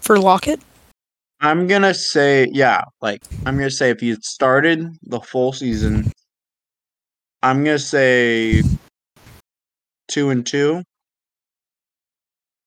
For 0.00 0.18
Lockett? 0.18 0.60
I'm 1.40 1.66
gonna 1.66 1.94
say 1.94 2.48
yeah, 2.52 2.82
like 3.00 3.22
I'm 3.46 3.56
gonna 3.56 3.70
say 3.70 3.88
if 3.88 4.00
he 4.00 4.10
had 4.10 4.22
started 4.22 4.86
the 5.02 5.20
full 5.20 5.54
season, 5.54 6.12
I'm 7.42 7.64
gonna 7.64 7.78
say 7.78 8.62
two 10.08 10.28
and 10.28 10.44
two 10.44 10.82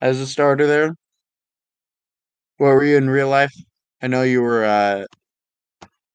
as 0.02 0.20
a 0.20 0.26
starter 0.26 0.66
there. 0.66 0.96
What 2.58 2.70
were 2.70 2.84
you 2.84 2.98
in 2.98 3.10
real 3.10 3.30
life? 3.30 3.54
I 4.02 4.08
know 4.08 4.24
you 4.24 4.42
were 4.42 4.66
uh 4.66 5.06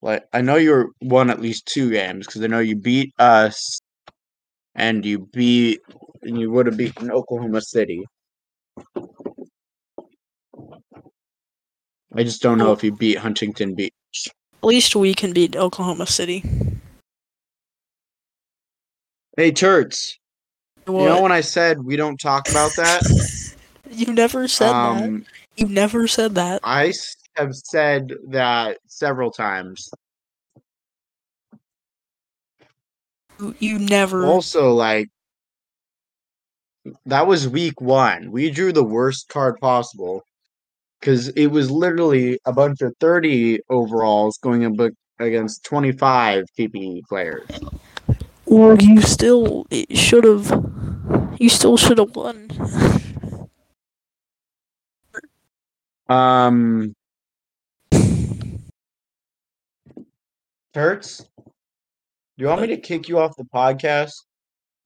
like 0.03 0.25
I 0.33 0.41
know 0.41 0.57
you 0.57 0.71
were 0.71 0.89
won 1.01 1.31
at 1.31 1.41
least 1.41 1.67
two 1.67 1.91
games 1.91 2.27
because 2.27 2.43
I 2.43 2.49
know 2.49 2.59
you 2.59 2.75
beat 2.75 3.13
us 3.21 3.81
and 4.79 5.05
you 5.05 5.29
beat 5.33 5.81
and 6.23 6.41
you 6.41 6.51
would 6.51 6.67
have 6.67 6.77
beaten 6.77 7.11
Oklahoma 7.11 7.61
City. 7.61 8.07
I 12.15 12.23
just 12.23 12.41
don't 12.41 12.59
know 12.59 12.73
if 12.73 12.83
you 12.83 12.93
beat 12.93 13.19
Huntington 13.19 13.75
Beach. 13.75 13.93
At 14.63 14.67
least 14.67 14.97
we 14.97 15.15
can 15.15 15.33
beat 15.33 15.57
Oklahoma 15.57 16.07
City. 16.07 16.43
Hey 19.37 19.53
Turts, 19.53 20.15
What? 20.87 21.03
you 21.03 21.09
know 21.09 21.21
when 21.23 21.33
I 21.33 21.43
said 21.43 21.83
we 21.83 21.97
don't 21.97 22.19
talk 22.19 22.49
about 22.49 22.75
that? 22.77 23.05
you 23.91 24.13
never 24.13 24.49
said 24.49 24.71
that. 24.71 24.75
um 24.75 25.27
You 25.57 25.69
never 25.69 26.09
said 26.09 26.35
that. 26.37 26.61
I 26.65 26.93
have 27.37 27.55
said 27.55 28.13
that 28.31 28.79
several 28.87 29.31
times. 29.31 29.91
You, 33.61 33.79
never. 33.79 34.27
Also, 34.27 34.73
like 34.73 35.09
that 37.07 37.27
was 37.27 37.49
week 37.49 37.81
one. 37.81 38.31
We 38.33 38.51
drew 38.51 38.73
the 38.73 38.85
worst 38.85 39.29
card 39.29 39.59
possible 39.61 40.23
because 41.01 41.29
it 41.29 41.47
was 41.47 41.71
literally 41.71 42.39
a 42.47 42.53
bunch 42.53 42.81
of 42.81 42.95
thirty 43.01 43.61
overalls 43.71 44.39
going 44.39 44.65
up 44.65 44.91
against 45.19 45.65
twenty-five 45.65 46.45
TPE 46.59 47.03
players. 47.09 47.49
Well, 48.47 48.77
you 48.81 49.01
still 49.03 49.67
should 49.91 50.25
have. 50.25 50.51
You 51.39 51.49
still 51.49 51.77
should 51.77 51.99
have 51.99 52.17
won. 52.17 52.51
Um, 56.09 56.95
Turts, 60.75 61.27
do 62.39 62.45
you 62.45 62.49
want 62.49 62.61
me 62.61 62.69
to 62.69 62.77
kick 62.77 63.09
you 63.09 63.19
off 63.19 63.37
the 63.37 63.43
podcast? 63.43 64.13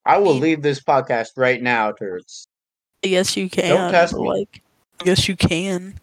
I 0.07 0.17
will 0.17 0.35
leave 0.35 0.63
this 0.63 0.83
podcast 0.83 1.29
right 1.37 1.63
now, 1.63 1.93
Turts. 1.93 2.47
I 3.05 3.09
guess 3.09 3.37
you 3.37 3.51
can. 3.51 3.93
test 3.93 4.15
but, 4.15 4.23
me. 4.23 4.29
Like, 4.29 4.63
I 5.01 5.05
guess 5.05 5.29
you 5.29 5.37
can. 5.37 6.01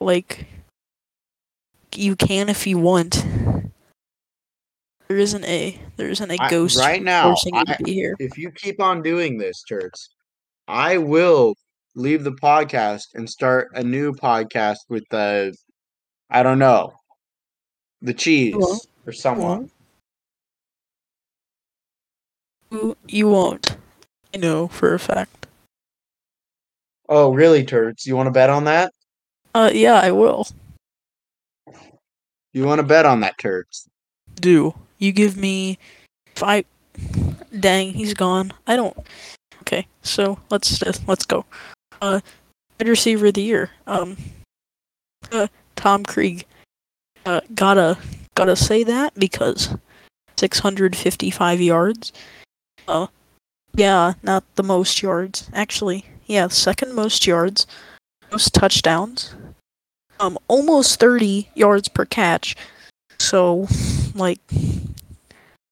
Like, 0.00 0.46
you 1.94 2.16
can 2.16 2.48
if 2.48 2.66
you 2.66 2.78
want. 2.78 3.26
There 5.08 5.18
isn't 5.18 5.44
a 5.44 5.78
there 5.96 6.08
isn't 6.08 6.30
a 6.30 6.38
ghost 6.48 6.78
right 6.78 7.02
now, 7.02 7.34
I- 7.52 7.64
to 7.64 7.76
be 7.84 7.92
here. 7.92 8.14
if 8.18 8.38
you 8.38 8.50
keep 8.50 8.80
on 8.80 9.02
doing 9.02 9.36
this, 9.36 9.62
Turks, 9.68 10.08
I 10.66 10.96
will 10.96 11.56
leave 11.94 12.24
the 12.24 12.32
podcast 12.32 13.08
and 13.14 13.28
start 13.28 13.68
a 13.74 13.82
new 13.82 14.12
podcast 14.14 14.78
with 14.88 15.04
the, 15.10 15.54
I 16.30 16.42
don't 16.42 16.58
know, 16.58 16.94
the 18.00 18.14
cheese 18.14 18.56
or 19.06 19.12
someone. 19.12 19.62
You, 19.62 19.70
you 22.70 23.28
won't. 23.28 23.76
I 24.34 24.38
know 24.38 24.68
for 24.68 24.94
a 24.94 24.98
fact. 24.98 25.46
Oh, 27.08 27.32
really, 27.32 27.64
Turks? 27.64 28.06
You 28.06 28.16
want 28.16 28.26
to 28.26 28.30
bet 28.30 28.50
on 28.50 28.64
that? 28.64 28.92
Uh, 29.54 29.70
yeah, 29.72 29.94
I 29.94 30.10
will. 30.12 30.46
You 32.52 32.64
want 32.64 32.80
to 32.80 32.86
bet 32.86 33.06
on 33.06 33.20
that, 33.20 33.38
Turks? 33.38 33.88
Do 34.34 34.74
you 34.98 35.12
give 35.12 35.36
me 35.36 35.78
five? 36.34 36.64
Dang, 37.58 37.92
he's 37.92 38.14
gone. 38.14 38.52
I 38.66 38.76
don't. 38.76 38.96
Okay, 39.62 39.86
so 40.02 40.38
let's 40.50 40.82
uh, 40.82 40.92
let's 41.06 41.24
go. 41.24 41.44
Uh, 42.00 42.20
wide 42.78 42.88
receiver 42.88 43.26
of 43.26 43.34
the 43.34 43.42
year. 43.42 43.70
Um, 43.86 44.16
uh, 45.32 45.48
Tom 45.76 46.04
Krieg. 46.04 46.44
Uh, 47.24 47.40
gotta 47.54 47.98
gotta 48.34 48.56
say 48.56 48.84
that 48.84 49.14
because 49.14 49.74
655 50.36 51.60
yards. 51.60 52.12
Uh, 52.88 53.06
yeah, 53.74 54.14
not 54.22 54.44
the 54.56 54.62
most 54.64 55.02
yards. 55.02 55.50
Actually, 55.52 56.06
yeah, 56.26 56.48
second 56.48 56.94
most 56.94 57.26
yards, 57.26 57.66
most 58.32 58.54
touchdowns. 58.54 59.34
Um, 60.20 60.38
almost 60.48 61.00
30 61.00 61.50
yards 61.54 61.88
per 61.88 62.04
catch. 62.04 62.56
So, 63.18 63.68
like, 64.14 64.40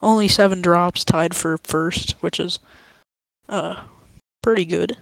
only 0.00 0.28
seven 0.28 0.62
drops, 0.62 1.04
tied 1.04 1.34
for 1.34 1.58
first, 1.58 2.12
which 2.22 2.40
is 2.40 2.58
uh 3.48 3.84
pretty 4.42 4.64
good. 4.64 4.96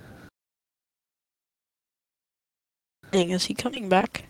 Dang, 3.11 3.31
is 3.31 3.46
he 3.46 3.55
coming 3.55 3.88
back? 3.88 4.24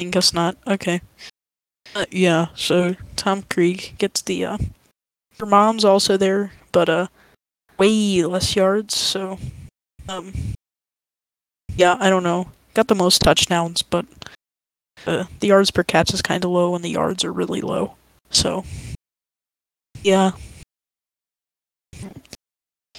I 0.00 0.04
guess 0.04 0.32
not. 0.32 0.56
Okay. 0.66 1.00
Uh, 1.94 2.06
yeah, 2.10 2.46
so 2.54 2.94
Tom 3.16 3.42
Krieg 3.42 3.94
gets 3.98 4.22
the 4.22 4.44
uh 4.44 4.58
your 5.38 5.48
mom's 5.48 5.84
also 5.84 6.16
there, 6.16 6.52
but 6.72 6.88
uh 6.88 7.06
way 7.78 8.22
less 8.24 8.54
yards, 8.54 8.96
so 8.96 9.38
um 10.08 10.32
yeah, 11.76 11.96
I 11.98 12.10
don't 12.10 12.22
know. 12.22 12.48
Got 12.74 12.88
the 12.88 12.94
most 12.94 13.22
touchdowns, 13.22 13.82
but 13.82 14.06
uh, 15.06 15.24
the 15.40 15.48
yards 15.48 15.70
per 15.70 15.82
catch 15.82 16.12
is 16.12 16.22
kind 16.22 16.44
of 16.44 16.50
low 16.50 16.74
and 16.74 16.84
the 16.84 16.90
yards 16.90 17.24
are 17.24 17.32
really 17.32 17.60
low. 17.60 17.94
So, 18.30 18.64
yeah. 20.02 20.32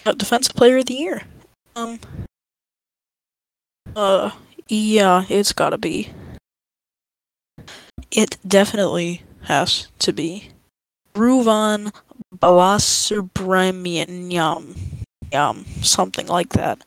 Uh, 0.05 0.13
defensive 0.13 0.55
player 0.55 0.77
of 0.77 0.87
the 0.87 0.95
year. 0.95 1.21
Um. 1.75 1.99
Uh, 3.95 4.31
yeah, 4.67 5.25
it's 5.29 5.53
gotta 5.53 5.77
be. 5.77 6.09
It 8.11 8.37
definitely 8.45 9.23
has 9.43 9.87
to 9.99 10.11
be. 10.11 10.49
Ruvan 11.15 11.93
Balasubramaniam. 12.35 14.75
Um, 15.33 15.65
something 15.81 16.27
like 16.27 16.49
that. 16.49 16.83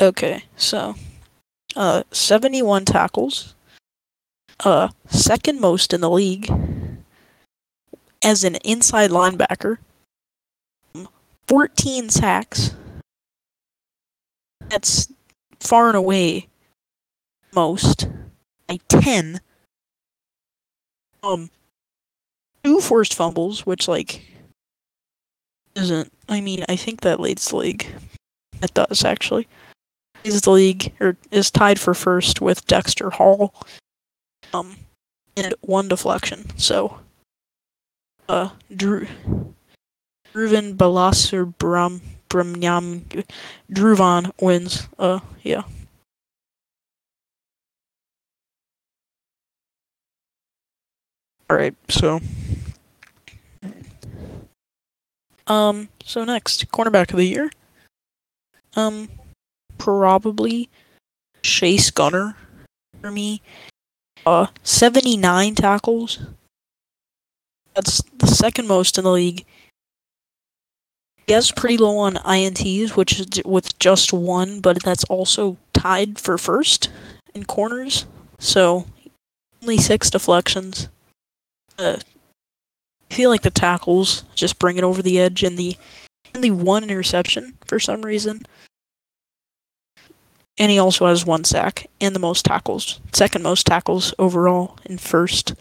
Okay, 0.00 0.44
so, 0.56 0.94
uh, 1.74 2.02
71 2.10 2.84
tackles, 2.84 3.54
uh, 4.60 4.88
second 5.08 5.60
most 5.60 5.94
in 5.94 6.02
the 6.02 6.10
league 6.10 6.52
as 8.22 8.44
an 8.44 8.56
inside 8.56 9.10
linebacker, 9.10 9.78
14 11.48 12.10
sacks. 12.10 12.74
That's 14.68 15.10
far 15.60 15.88
and 15.88 15.96
away 15.96 16.48
most. 17.54 18.08
by 18.66 18.78
10. 18.88 19.40
Um, 21.26 21.50
two 22.62 22.80
forced 22.80 23.14
fumbles, 23.14 23.66
which, 23.66 23.88
like, 23.88 24.22
isn't. 25.74 26.12
I 26.28 26.40
mean, 26.40 26.64
I 26.68 26.76
think 26.76 27.00
that 27.00 27.20
leads 27.20 27.48
the 27.48 27.56
league. 27.56 27.86
It 28.62 28.72
does, 28.74 29.04
actually. 29.04 29.48
Is 30.24 30.40
the 30.42 30.50
league, 30.50 30.92
or 31.00 31.16
is 31.30 31.50
tied 31.50 31.80
for 31.80 31.94
first 31.94 32.40
with 32.40 32.66
Dexter 32.66 33.10
Hall. 33.10 33.54
Um, 34.54 34.76
and 35.36 35.54
one 35.60 35.88
deflection. 35.88 36.56
So, 36.58 37.00
uh, 38.28 38.50
Drew. 38.74 39.06
Druvan 40.32 40.76
Balasar 40.76 41.56
Bram 41.58 42.00
Bramnyam 42.28 43.24
Druvan 43.72 44.32
wins. 44.40 44.88
Uh, 44.98 45.20
yeah. 45.42 45.62
All 51.48 51.56
right, 51.56 51.74
so 51.88 52.20
um, 55.46 55.88
so 56.04 56.24
next 56.24 56.68
cornerback 56.72 57.12
of 57.12 57.18
the 57.18 57.24
year, 57.24 57.50
um, 58.74 59.08
probably 59.78 60.68
Chase 61.42 61.90
Gunner 61.92 62.36
for 63.00 63.12
me. 63.12 63.42
Uh, 64.24 64.48
seventy 64.64 65.16
nine 65.16 65.54
tackles. 65.54 66.18
That's 67.74 68.02
the 68.18 68.26
second 68.26 68.66
most 68.66 68.98
in 68.98 69.04
the 69.04 69.12
league. 69.12 69.44
He 71.28 71.32
has 71.32 71.52
pretty 71.52 71.76
low 71.76 71.96
on 71.98 72.14
INTs, 72.14 72.96
which 72.96 73.20
is 73.20 73.42
with 73.44 73.78
just 73.78 74.12
one, 74.12 74.60
but 74.60 74.82
that's 74.82 75.04
also 75.04 75.58
tied 75.72 76.18
for 76.18 76.38
first 76.38 76.88
in 77.34 77.44
corners. 77.44 78.06
So 78.40 78.86
only 79.62 79.78
six 79.78 80.10
deflections. 80.10 80.88
I 81.78 81.98
feel 83.10 83.30
like 83.30 83.42
the 83.42 83.50
tackles 83.50 84.24
just 84.34 84.58
bring 84.58 84.76
it 84.76 84.84
over 84.84 85.02
the 85.02 85.18
edge, 85.18 85.42
and 85.42 85.58
the 85.58 85.76
the 86.32 86.50
one 86.50 86.84
interception 86.84 87.56
for 87.64 87.78
some 87.78 88.02
reason. 88.02 88.42
And 90.58 90.70
he 90.70 90.78
also 90.78 91.06
has 91.06 91.26
one 91.26 91.44
sack 91.44 91.86
and 92.00 92.14
the 92.14 92.20
most 92.20 92.44
tackles, 92.44 93.00
second 93.12 93.42
most 93.42 93.66
tackles 93.66 94.14
overall, 94.18 94.78
and 94.86 95.00
first 95.00 95.54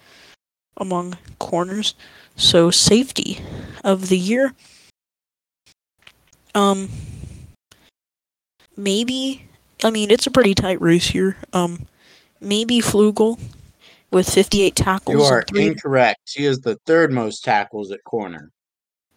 among 0.78 1.18
corners. 1.40 1.96
So 2.36 2.72
safety 2.72 3.40
of 3.84 4.10
the 4.10 4.18
year. 4.18 4.54
Um, 6.54 6.90
maybe. 8.78 9.46
I 9.84 9.90
mean, 9.90 10.10
it's 10.12 10.28
a 10.28 10.32
pretty 10.32 10.56
tight 10.56 10.82
race 10.82 11.08
here. 11.08 11.38
Um, 11.52 11.88
maybe 12.40 12.80
Flugel 12.80 13.40
with 14.12 14.30
58 14.30 14.76
tackles. 14.76 15.16
You 15.18 15.24
are 15.24 15.44
three. 15.44 15.68
incorrect. 15.68 16.32
He 16.34 16.44
has 16.46 16.60
the 16.60 16.78
third 16.86 17.12
most 17.12 17.44
tackles 17.44 17.92
at 17.92 18.04
corner. 18.04 18.52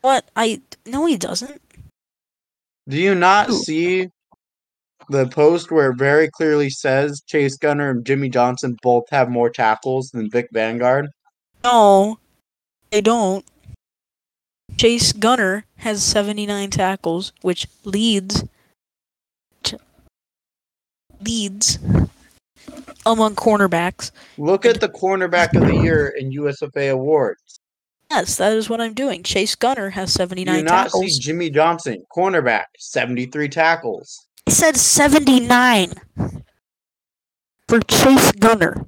What? 0.01 0.31
I 0.37 0.61
no, 0.87 1.07
he 1.07 1.17
doesn't. 1.17 1.61
Do 2.89 2.97
you 2.97 3.15
not 3.15 3.49
Who? 3.49 3.59
see 3.59 4.09
the 5.11 5.27
post 5.29 5.71
where 5.71 5.91
it 5.91 5.99
very 5.99 6.31
clearly 6.31 6.71
says 6.71 7.23
Chase 7.27 7.57
Gunner 7.57 7.91
and 7.91 8.05
Jimmy 8.05 8.29
Johnson 8.29 8.77
both 8.83 9.05
have 9.11 9.29
more 9.29 9.51
tackles 9.51 10.11
than 10.11 10.31
Vic 10.31 10.49
Vanguard? 10.53 11.09
No, 11.65 12.19
they 12.91 13.01
don't. 13.01 13.45
Chase 14.77 15.13
Gunner 15.13 15.65
has 15.79 16.03
79 16.03 16.71
tackles, 16.71 17.33
which 17.43 17.67
leads 17.85 18.45
leads 21.21 21.79
among 23.13 23.35
cornerbacks. 23.37 24.11
Look 24.37 24.65
at 24.67 24.81
the 24.81 24.89
cornerback 24.89 25.55
of 25.61 25.67
the 25.67 25.77
year 25.77 26.09
in 26.09 26.31
USFA 26.31 26.93
awards. 26.93 27.61
Yes, 28.11 28.37
that 28.37 28.53
is 28.53 28.71
what 28.71 28.81
I'm 28.81 28.95
doing. 28.95 29.23
Chase 29.23 29.55
Gunner 29.55 29.91
has 29.91 30.13
Do 30.15 30.19
79 30.19 30.57
you 30.57 30.63
not 30.63 30.85
tackles. 30.85 31.05
see 31.05 31.19
Jimmy 31.21 31.51
Johnson, 31.51 32.05
cornerback, 32.15 32.65
73 32.79 33.49
tackles. 33.49 34.27
I 34.47 34.51
said 34.51 34.77
79 34.77 35.93
for 37.69 37.81
Chase 37.81 38.33
Gunner. 38.33 38.87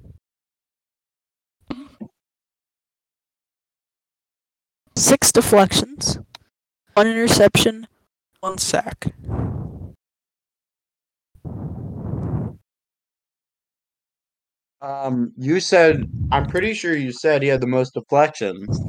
Six 4.96 5.32
deflections, 5.32 6.18
one 6.94 7.06
interception, 7.06 7.86
one 8.40 8.58
sack. 8.58 9.12
Um, 14.82 15.32
you 15.36 15.60
said 15.60 16.10
I'm 16.32 16.46
pretty 16.46 16.72
sure 16.74 16.96
you 16.96 17.12
said 17.12 17.42
he 17.42 17.48
had 17.48 17.60
the 17.60 17.66
most 17.66 17.94
deflections. 17.94 18.80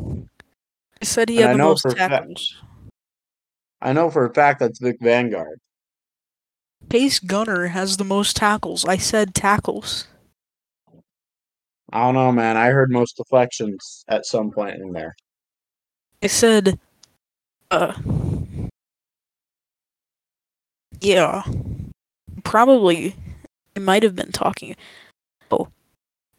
I 1.02 1.06
said 1.06 1.30
he 1.30 1.38
And 1.38 1.44
had 1.44 1.50
I 1.52 1.58
the 1.58 1.64
most 1.64 1.82
for 1.82 1.90
a 1.90 1.96
fact- 1.96 2.12
tackles. 2.14 2.56
I 3.82 3.94
know 3.94 4.10
for 4.12 4.26
a 4.26 4.34
fact 4.34 4.60
that's 4.60 4.80
Vic 4.80 4.98
Vanguard. 5.02 5.60
Pace 6.90 7.20
Gunner 7.20 7.68
has 7.68 7.98
the 7.98 8.04
most 8.04 8.36
tackles. 8.36 8.86
I 8.86 8.98
said 8.98 9.34
tackles. 9.34 10.08
I 11.92 12.02
don't 12.04 12.14
know, 12.14 12.32
man. 12.32 12.58
I 12.58 12.68
heard 12.68 12.92
most 12.92 13.18
deflections 13.18 14.06
at 14.08 14.26
some 14.26 14.52
point 14.52 14.76
in 14.82 14.92
there. 14.94 15.16
I 16.24 16.28
said, 16.28 16.80
uh, 17.72 17.94
yeah, 21.02 21.44
probably. 22.44 23.16
I 23.76 23.80
might 23.80 24.04
have 24.04 24.16
been 24.16 24.32
talking. 24.32 24.76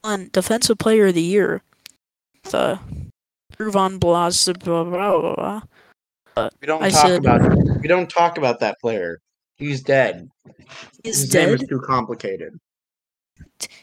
On 0.05 0.29
defensive 0.33 0.79
player 0.79 1.07
of 1.07 1.15
the 1.15 1.23
year, 1.23 1.63
the 2.45 2.79
Ruvan 3.57 4.01
Blas. 4.01 4.47
Blah, 4.47 4.85
blah, 4.85 5.21
blah, 5.21 5.35
blah. 5.35 5.61
We 6.61 6.67
don't 6.67 6.83
I 6.83 6.91
talk 6.91 7.07
said 7.07 7.19
about 7.21 7.57
we 7.81 7.89
don't 7.89 8.11
talk 8.11 8.39
about 8.39 8.59
that 8.61 8.81
player. 8.81 9.19
He's 9.57 9.83
dead. 9.83 10.29
he's 11.05 11.21
His 11.21 11.35
name 11.35 11.51
is 11.51 11.61
dead. 11.61 11.69
too 11.69 11.81
complicated. 11.81 12.59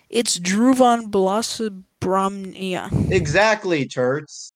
It's 0.10 0.39
Druvan 0.39 1.10
Blasabramnia. 1.12 3.12
Exactly, 3.12 3.88
Turts. 3.88 4.51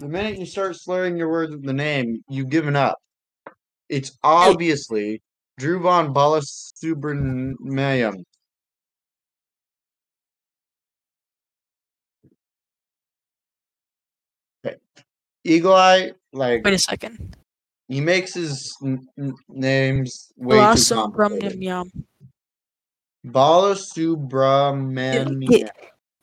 The 0.00 0.08
minute 0.08 0.38
you 0.38 0.46
start 0.46 0.74
slurring 0.76 1.16
your 1.16 1.30
words 1.30 1.52
with 1.52 1.64
the 1.64 1.72
name, 1.72 2.24
you've 2.28 2.50
given 2.50 2.74
up. 2.74 2.98
It's 3.88 4.18
obviously 4.24 5.22
Drew 5.58 5.78
Von 5.80 6.12
Balasubramaniam. 6.12 8.24
Eagle 15.44 15.74
Eye, 15.74 16.12
like 16.32 16.64
Wait 16.64 16.74
a 16.74 16.78
second. 16.78 17.36
he 17.88 18.00
makes 18.00 18.34
his 18.34 18.76
n- 18.82 19.06
n- 19.18 19.34
names 19.48 20.32
way 20.36 20.56
too 20.74 20.94
complicated. 20.94 21.60
Blasabramnia. 21.60 21.90
Balasubramaniam. 23.26 25.48
Give 25.48 25.70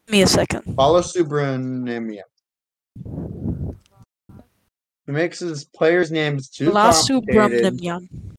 me 0.09 0.21
a 0.23 0.27
second. 0.27 0.63
Balasubramaniam. 0.75 2.21
He 5.05 5.11
makes 5.11 5.39
his 5.39 5.65
players' 5.65 6.11
names 6.11 6.49
too 6.49 6.71
complicated, 6.71 7.79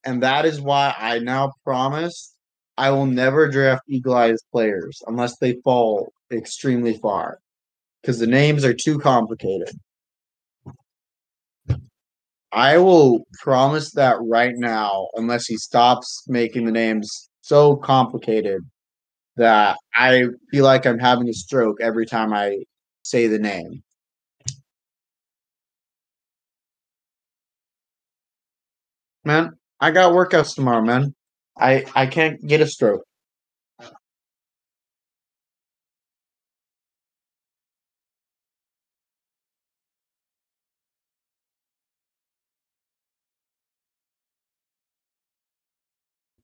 and 0.05 0.23
that 0.23 0.45
is 0.45 0.59
why 0.61 0.93
I 0.97 1.19
now 1.19 1.53
promise 1.63 2.35
I 2.77 2.89
will 2.89 3.05
never 3.05 3.47
draft 3.49 3.83
Eagle 3.87 4.15
Eyes 4.15 4.41
players 4.51 5.01
unless 5.07 5.37
they 5.37 5.53
fall 5.63 6.11
extremely 6.31 6.97
far, 6.97 7.39
because 8.01 8.17
the 8.19 8.27
names 8.27 8.65
are 8.65 8.73
too 8.73 8.97
complicated. 8.97 9.69
I 12.53 12.77
will 12.77 13.25
promise 13.41 13.91
that 13.93 14.17
right 14.21 14.53
now, 14.55 15.07
unless 15.15 15.47
he 15.47 15.57
stops 15.57 16.23
making 16.27 16.65
the 16.65 16.71
names 16.71 17.29
so 17.41 17.75
complicated 17.75 18.61
that 19.37 19.77
I 19.95 20.25
feel 20.51 20.65
like 20.65 20.85
I'm 20.85 20.99
having 20.99 21.29
a 21.29 21.33
stroke 21.33 21.81
every 21.81 22.05
time 22.05 22.33
I 22.33 22.59
say 23.03 23.27
the 23.27 23.39
name. 23.39 23.83
Man, 29.25 29.51
I 29.81 29.91
got 29.91 30.13
workouts 30.13 30.55
tomorrow, 30.55 30.81
man. 30.81 31.13
I 31.57 31.85
I 31.95 32.07
can't 32.07 32.39
get 32.47 32.61
a 32.61 32.67
stroke. 32.67 33.03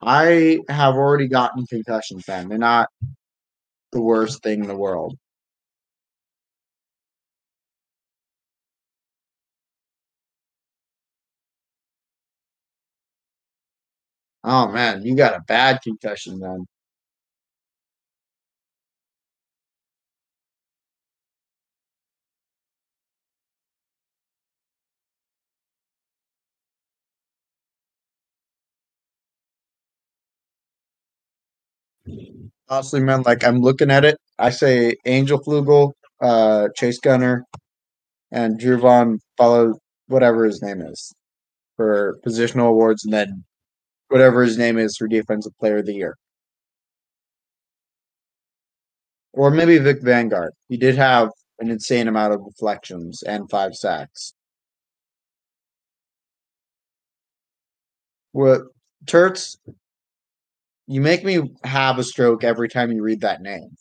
I 0.02 0.60
have 0.70 0.96
already 0.96 1.28
gotten 1.28 1.66
concussions, 1.66 2.28
man. 2.28 2.48
They're 2.50 2.58
not 2.58 2.90
the 3.92 4.02
worst 4.02 4.42
thing 4.42 4.62
in 4.62 4.68
the 4.68 4.76
world. 4.76 5.16
Oh 14.44 14.68
man, 14.72 15.04
you 15.04 15.16
got 15.16 15.36
a 15.36 15.42
bad 15.48 15.82
concussion 15.82 16.40
then. 16.40 16.66
Honestly, 32.69 33.00
man, 33.00 33.24
like 33.24 33.43
I'm 33.43 33.62
looking 33.62 33.89
at 33.89 34.06
it, 34.06 34.17
I 34.38 34.52
say 34.52 34.95
Angel 35.06 35.39
Flugel, 35.39 35.93
uh, 36.22 36.69
Chase 36.76 37.00
Gunner, 37.00 37.45
and 38.32 38.60
Jervon 38.60 39.19
follow 39.38 39.74
whatever 40.08 40.45
his 40.45 40.62
name 40.62 40.82
is 40.82 41.13
for 41.78 42.19
positional 42.26 42.67
awards, 42.67 43.06
and 43.06 43.13
then 43.13 43.43
whatever 44.10 44.43
his 44.43 44.58
name 44.58 44.78
is 44.78 44.98
for 44.98 45.08
Defensive 45.08 45.54
Player 45.60 45.78
of 45.78 45.86
the 45.86 45.93
Year. 45.93 46.15
Or 49.34 49.52
maybe 49.52 49.78
Vic 49.78 50.02
Vanguard. 50.02 50.52
He 50.67 50.78
did 50.78 50.95
have 50.95 51.30
an 51.60 51.69
insane 51.69 52.08
amount 52.08 52.34
of 52.34 52.45
deflections 52.45 53.24
and 53.24 53.50
five 53.50 53.76
sacks. 53.76 54.34
What 58.32 58.62
Turts? 59.06 59.58
You 60.89 60.99
make 60.99 61.23
me 61.23 61.56
have 61.63 61.99
a 61.99 62.04
stroke 62.04 62.43
every 62.43 62.67
time 62.67 62.91
you 62.91 63.02
read 63.02 63.21
that 63.21 63.41
name. 63.41 63.78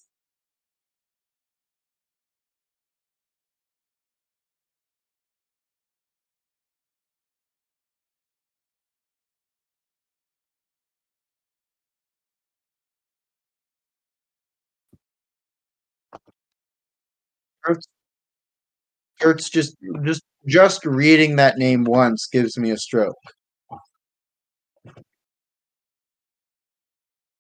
Turts 19.20 19.50
just 19.50 19.76
just 20.04 20.22
just 20.46 20.84
reading 20.84 21.36
that 21.36 21.56
name 21.58 21.84
once 21.84 22.26
gives 22.30 22.56
me 22.58 22.70
a 22.70 22.76
stroke. 22.76 23.16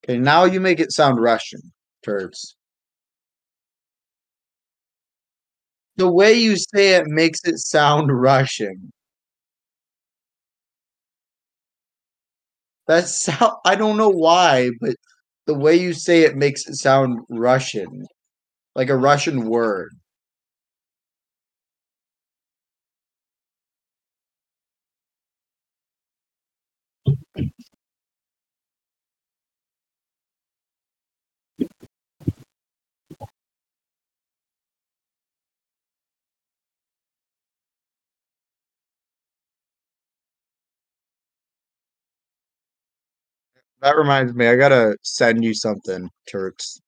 Okay, 0.08 0.18
now 0.18 0.44
you 0.44 0.58
make 0.60 0.80
it 0.80 0.92
sound 0.92 1.20
Russian, 1.20 1.60
Turts. 2.06 2.54
The 5.96 6.10
way 6.10 6.32
you 6.32 6.56
say 6.56 6.94
it 6.94 7.06
makes 7.08 7.40
it 7.44 7.58
sound 7.58 8.10
Russian. 8.10 8.90
That's 12.86 13.14
sound 13.16 13.52
I 13.66 13.74
don't 13.74 13.98
know 13.98 14.08
why, 14.08 14.70
but 14.80 14.96
the 15.46 15.54
way 15.54 15.76
you 15.76 15.92
say 15.92 16.22
it 16.22 16.36
makes 16.36 16.66
it 16.66 16.76
sound 16.76 17.18
Russian. 17.28 18.06
Like 18.74 18.90
a 18.90 18.96
Russian 18.96 19.48
word. 19.48 19.90
That 43.82 43.96
reminds 43.96 44.34
me, 44.34 44.46
I 44.48 44.56
gotta 44.56 44.96
send 45.02 45.44
you 45.44 45.54
something, 45.54 46.10
Turks. 46.30 46.80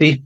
See? 0.00 0.24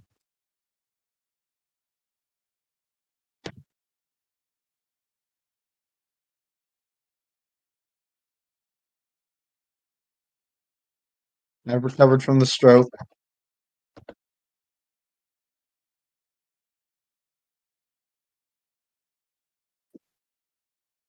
I've 11.68 11.85
recovered 11.85 12.22
from 12.22 12.38
the 12.38 12.46
stroke. 12.46 12.90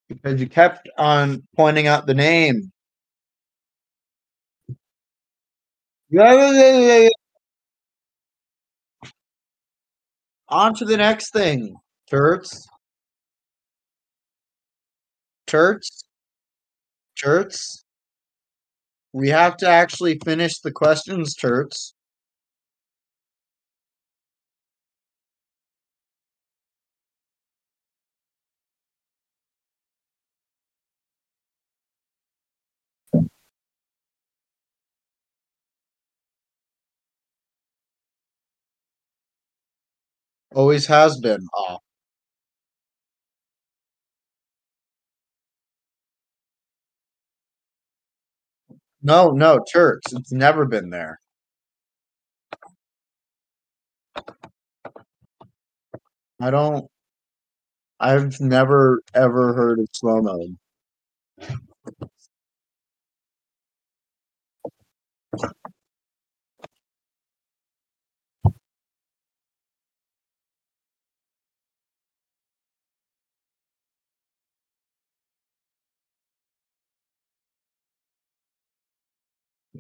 Because 0.10 0.40
you 0.40 0.48
kept 0.48 0.90
on 0.98 1.44
pointing 1.56 1.88
out 1.88 2.08
the 2.08 2.14
name. 2.14 2.72
On 10.50 10.74
to 10.76 10.86
the 10.86 10.98
next 10.98 11.32
thing. 11.34 11.76
Turts. 12.12 12.62
Turts. 15.48 16.04
Turts. 17.22 17.84
We 19.14 19.30
have 19.30 19.58
to 19.58 19.68
actually 19.68 20.20
finish 20.24 20.60
the 20.60 20.72
questions, 20.72 21.36
Turts. 21.36 21.94
Always 40.54 40.88
has 40.88 41.18
been 41.20 41.48
off. 41.54 41.82
No, 49.02 49.32
no, 49.32 49.60
Turts. 49.74 50.14
It's 50.14 50.32
never 50.32 50.66
been 50.66 50.90
there. 50.92 51.20
I 56.42 56.50
don't. 56.52 56.90
I've 58.00 58.40
never 58.42 59.02
ever 59.14 59.54
heard 59.54 59.80
of 59.80 59.88
slow 59.94 60.22
mode. 60.22 60.58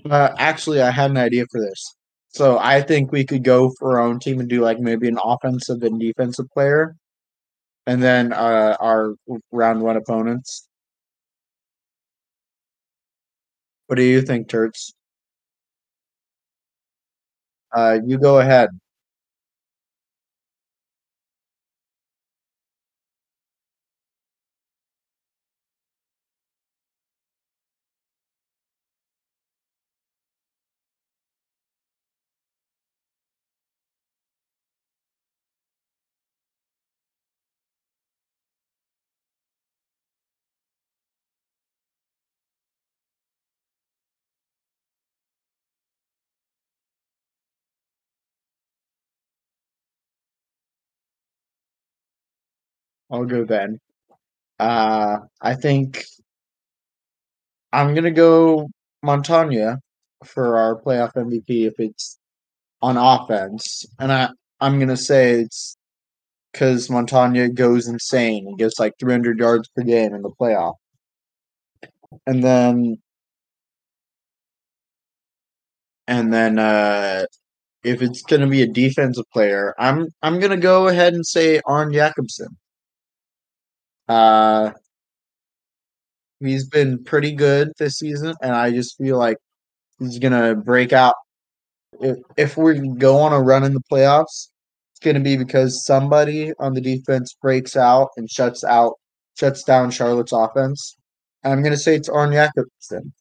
Uh, 0.10 0.34
actually, 0.38 0.82
I 0.82 0.92
had 0.92 1.12
an 1.12 1.18
idea 1.18 1.46
for 1.52 1.60
this. 1.62 1.96
So 2.30 2.58
I 2.60 2.82
think 2.82 3.12
we 3.12 3.26
could 3.26 3.44
go 3.44 3.72
for 3.80 4.00
our 4.00 4.06
own 4.08 4.20
team 4.20 4.40
and 4.40 4.50
do 4.50 4.62
like 4.62 4.80
maybe 4.80 5.08
an 5.08 5.18
offensive 5.24 5.82
and 5.84 6.00
defensive 6.00 6.46
player, 6.54 6.96
and 7.88 8.02
then 8.04 8.34
uh, 8.34 8.78
our 8.80 9.16
round 9.52 9.82
one 9.82 9.98
opponents. 9.98 10.68
What 13.88 13.96
do 13.96 14.04
you 14.04 14.22
think, 14.22 14.48
Turts? 14.48 14.94
Uh, 17.76 18.00
you 18.06 18.18
go 18.18 18.40
ahead. 18.40 18.70
I'll 53.12 53.26
go 53.26 53.46
then. 53.46 53.80
Uh, 54.60 55.20
I 55.42 55.56
think 55.56 56.06
I'm 57.72 57.94
gonna 57.94 58.12
go 58.12 58.70
Montagna 59.06 59.78
for 60.26 60.58
our 60.58 60.82
playoff 60.82 61.14
MVP 61.14 61.68
if 61.68 61.74
it's 61.80 62.18
on 62.82 62.98
offense, 62.98 63.86
and 64.00 64.12
I 64.12 64.30
I'm 64.60 64.80
gonna 64.80 64.98
say 64.98 65.42
it's 65.42 65.78
because 66.52 66.88
Montagna 66.90 67.54
goes 67.54 67.88
insane 67.88 68.48
and 68.48 68.58
gets 68.58 68.80
like 68.80 68.94
300 69.00 69.40
yards 69.40 69.70
per 69.70 69.84
game 69.84 70.14
in 70.16 70.22
the 70.24 70.32
playoff, 70.40 70.76
and 72.26 72.44
then 72.44 72.98
and 76.08 76.34
then 76.34 76.58
uh, 76.60 77.26
if 77.84 78.02
it's 78.02 78.22
gonna 78.24 78.48
be 78.48 78.62
a 78.64 78.68
defensive 78.68 79.26
player, 79.34 79.74
I'm 79.80 80.08
I'm 80.22 80.40
gonna 80.40 80.58
go 80.58 80.88
ahead 80.88 81.14
and 81.14 81.26
say 81.26 81.62
Arn 81.66 81.94
Jacobson. 81.94 82.58
Uh, 84.08 84.72
he's 86.40 86.68
been 86.68 87.04
pretty 87.04 87.34
good 87.34 87.72
this 87.78 87.96
season, 87.98 88.34
and 88.42 88.54
I 88.54 88.72
just 88.72 88.98
feel 88.98 89.18
like 89.18 89.38
he's 90.00 90.20
gonna 90.20 90.56
break 90.56 90.94
out. 90.94 91.16
If 92.02 92.18
if 92.38 92.58
we 92.58 92.80
go 92.98 93.18
on 93.20 93.34
a 93.34 93.42
run 93.42 93.64
in 93.64 93.74
the 93.74 93.82
playoffs, 93.92 94.50
it's 94.94 95.00
gonna 95.04 95.20
be 95.22 95.38
because 95.38 95.86
somebody 95.86 96.54
on 96.60 96.74
the 96.74 96.82
defense 96.82 97.36
breaks 97.42 97.76
out 97.76 98.10
and 98.18 98.30
shuts 98.30 98.64
out 98.64 98.94
shuts 99.40 99.64
down 99.64 99.92
Charlotte's 99.92 100.32
offense. 100.34 100.98
And 101.44 101.54
I'm 101.54 101.64
gonna 101.64 101.78
say 101.78 101.96
it's 101.96 102.10
Arn 102.10 102.32
Jacobson. 102.34 103.14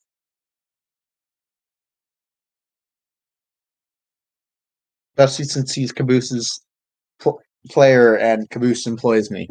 Especially 5.16 5.44
since 5.46 5.72
he's 5.72 5.92
Caboose's 5.92 6.60
pl- 7.20 7.40
player 7.70 8.16
and 8.16 8.48
Caboose 8.50 8.86
employs 8.86 9.30
me. 9.30 9.48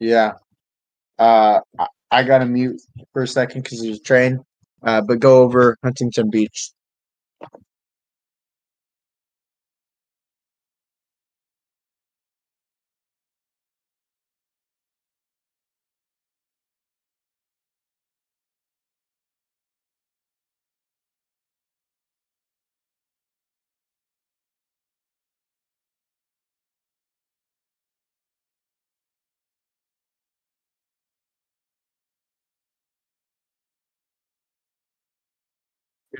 Yeah. 0.00 0.34
Uh, 1.18 1.60
I, 1.78 1.86
I 2.10 2.24
got 2.24 2.38
to 2.38 2.46
mute 2.46 2.82
for 3.12 3.22
a 3.24 3.28
second 3.28 3.62
because 3.64 3.82
there's 3.82 3.98
a 3.98 4.02
train. 4.02 4.40
Uh, 4.82 5.02
but 5.02 5.20
go 5.20 5.42
over 5.42 5.76
Huntington 5.84 6.30
Beach. 6.30 6.72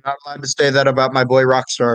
Not 0.07 0.17
allowed 0.25 0.43
to 0.43 0.49
say 0.49 0.71
that 0.71 0.87
about 0.87 1.13
my 1.13 1.25
boy 1.25 1.43
Rockstar. 1.43 1.95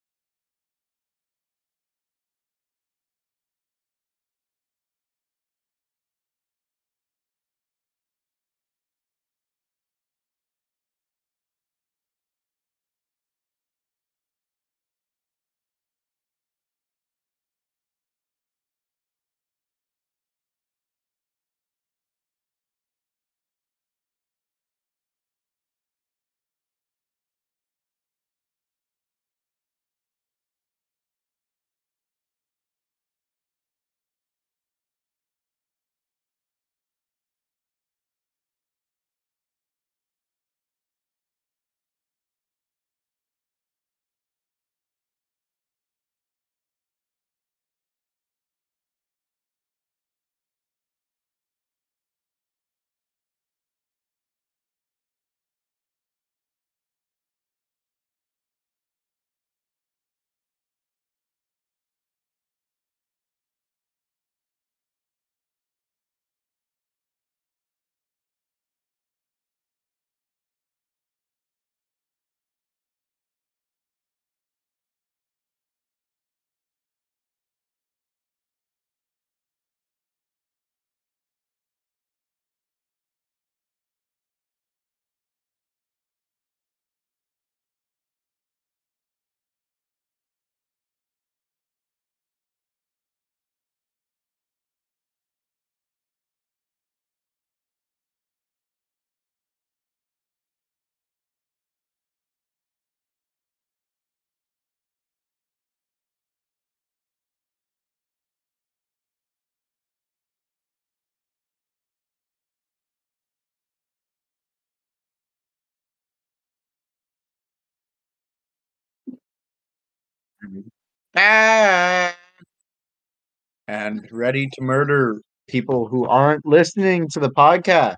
And 123.67 124.07
ready 124.11 124.47
to 124.53 124.61
murder 124.61 125.21
people 125.47 125.87
who 125.87 126.07
aren't 126.07 126.45
listening 126.45 127.07
to 127.09 127.19
the 127.19 127.29
podcast. 127.29 127.95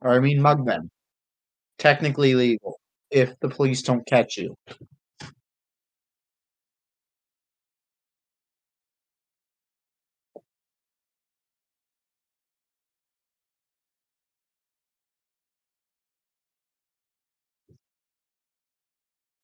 Or 0.00 0.10
I 0.10 0.20
mean, 0.20 0.40
mug 0.40 0.66
them. 0.66 0.90
Technically 1.78 2.34
legal 2.34 2.78
if 3.10 3.38
the 3.40 3.48
police 3.48 3.82
don't 3.82 4.06
catch 4.06 4.36
you. 4.36 4.54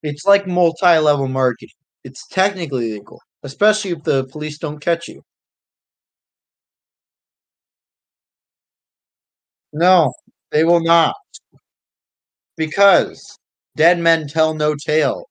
It's 0.04 0.24
like 0.24 0.46
multi-level 0.46 1.26
marketing. 1.26 1.74
It's 2.04 2.28
technically 2.28 2.92
legal, 2.92 3.20
especially 3.42 3.90
if 3.90 4.04
the 4.04 4.24
police 4.26 4.56
don't 4.58 4.78
catch 4.78 5.08
you. 5.08 5.22
No, 9.72 10.12
they 10.50 10.64
will 10.64 10.80
not. 10.80 11.14
Because 12.56 13.38
dead 13.76 13.98
men 14.00 14.26
tell 14.26 14.54
no 14.54 14.74
tales. 14.74 15.26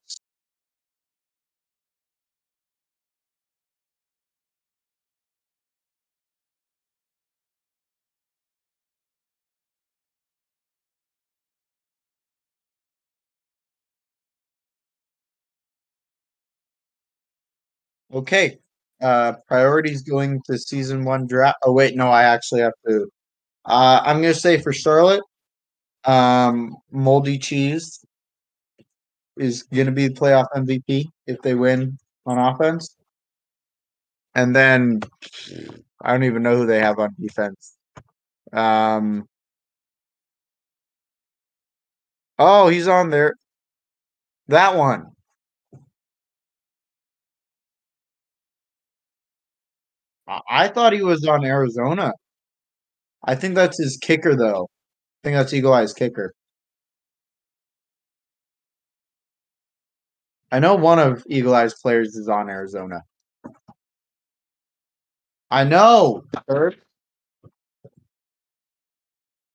Okay. 18.14 18.58
Uh 19.02 19.34
priorities 19.48 20.02
going 20.04 20.42
to 20.46 20.58
season 20.58 21.04
one 21.04 21.28
draft. 21.28 21.58
Oh 21.64 21.74
wait, 21.74 21.96
no, 21.96 22.08
I 22.10 22.24
actually 22.24 22.62
have 22.62 22.74
to. 22.88 23.08
Uh 23.66 24.02
I'm 24.06 24.22
gonna 24.22 24.34
say 24.36 24.60
for 24.62 24.74
Charlotte, 24.74 25.24
um 26.06 26.76
moldy 26.92 27.40
cheese 27.40 28.06
is 29.38 29.64
gonna 29.64 29.92
be 29.92 30.08
the 30.08 30.14
playoff 30.14 30.48
MVP 30.56 31.10
if 31.28 31.42
they 31.42 31.56
win 31.56 31.98
on 32.26 32.38
offense. 32.38 32.96
And 34.36 34.56
then 34.56 35.02
I 36.02 36.12
don't 36.12 36.24
even 36.24 36.44
know 36.44 36.58
who 36.58 36.66
they 36.66 36.80
have 36.80 37.00
on 37.00 37.16
defense. 37.20 37.76
Um 38.54 39.28
Oh, 42.40 42.68
he's 42.68 42.88
on 42.88 43.10
there. 43.10 43.34
That 44.48 44.76
one. 44.76 45.13
I- 50.34 50.42
I 50.66 50.68
thought 50.70 50.94
he 50.94 51.02
was 51.04 51.26
on 51.28 51.46
Arizona. 51.46 52.14
I 53.26 53.36
think 53.36 53.56
that's 53.56 53.78
his 53.78 53.98
kicker 53.98 54.36
though. 54.36 54.70
I 55.24 55.30
think 55.30 55.38
that's 55.38 55.54
Eagle 55.54 55.74
Eye's 55.74 55.94
kicker. 55.94 56.34
I 60.52 60.60
know 60.60 60.76
one 60.76 61.00
of 61.00 61.24
Eagle 61.28 61.56
Eye's 61.56 61.74
players 61.82 62.16
is 62.16 62.30
on 62.30 62.50
Arizona. 62.50 63.02
I 65.52 65.64
know. 65.64 66.24
Herb. 66.48 66.76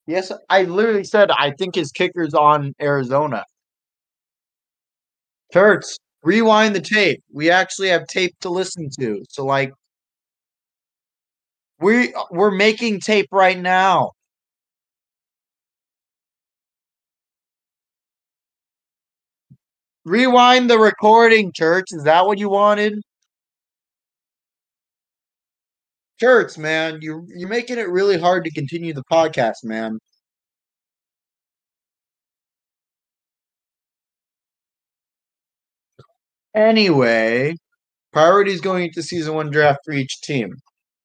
Yes, 0.07 0.33
I 0.49 0.63
literally 0.65 1.05
said 1.05 1.31
I 1.31 1.53
think 1.53 1.75
his 1.75 1.93
kicker's 1.93 2.35
on 2.35 2.75
Arizona. 2.81 3.45
Turts, 5.55 5.97
rewind 6.23 6.75
the 6.75 6.81
tape. 6.81 7.23
We 7.33 7.51
actually 7.51 7.89
have 7.89 8.07
tape 8.07 8.35
to 8.41 8.51
listen 8.51 8.89
to. 9.01 9.23
So 9.29 9.45
like 9.45 9.73
we 11.81 12.13
uh, 12.15 12.25
we're 12.31 12.51
making 12.51 13.01
tape 13.01 13.29
right 13.33 13.59
now. 13.59 14.13
Rewind 20.05 20.69
the 20.69 20.79
recording, 20.79 21.53
Church. 21.53 21.87
Is 21.93 22.03
that 22.03 22.27
what 22.27 22.39
you 22.39 22.49
wanted? 22.49 22.95
Church, 26.21 26.57
man, 26.59 26.99
you 27.03 27.27
you're 27.35 27.49
making 27.49 27.79
it 27.79 27.89
really 27.89 28.19
hard 28.19 28.45
to 28.45 28.51
continue 28.53 28.93
the 28.93 29.03
podcast, 29.11 29.65
man. 29.65 29.99
Anyway, 36.55 37.55
priorities 38.13 38.61
going 38.61 38.85
into 38.87 39.03
season 39.03 39.35
one 39.35 39.51
draft 39.51 39.81
for 39.85 39.93
each 39.95 40.21
team. 40.23 40.55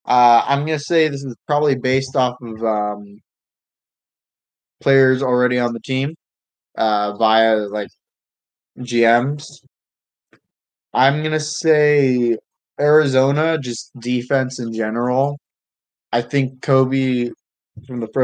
Uh, 0.05 0.43
I'm 0.45 0.65
gonna 0.65 0.79
say 0.79 1.07
this 1.07 1.23
is 1.23 1.35
probably 1.47 1.75
based 1.75 2.15
off 2.15 2.35
of 2.41 2.63
um, 2.63 3.21
players 4.81 5.21
already 5.21 5.59
on 5.59 5.73
the 5.73 5.79
team 5.79 6.15
uh, 6.77 7.13
via 7.13 7.55
like 7.67 7.89
GMs. 8.79 9.45
I'm 10.93 11.23
gonna 11.23 11.39
say 11.39 12.37
Arizona, 12.79 13.57
just 13.57 13.91
defense 13.99 14.59
in 14.59 14.73
general. 14.73 15.39
I 16.11 16.21
think 16.21 16.61
Kobe 16.61 17.29
from 17.87 17.99
the 17.99 18.07
first 18.07 18.21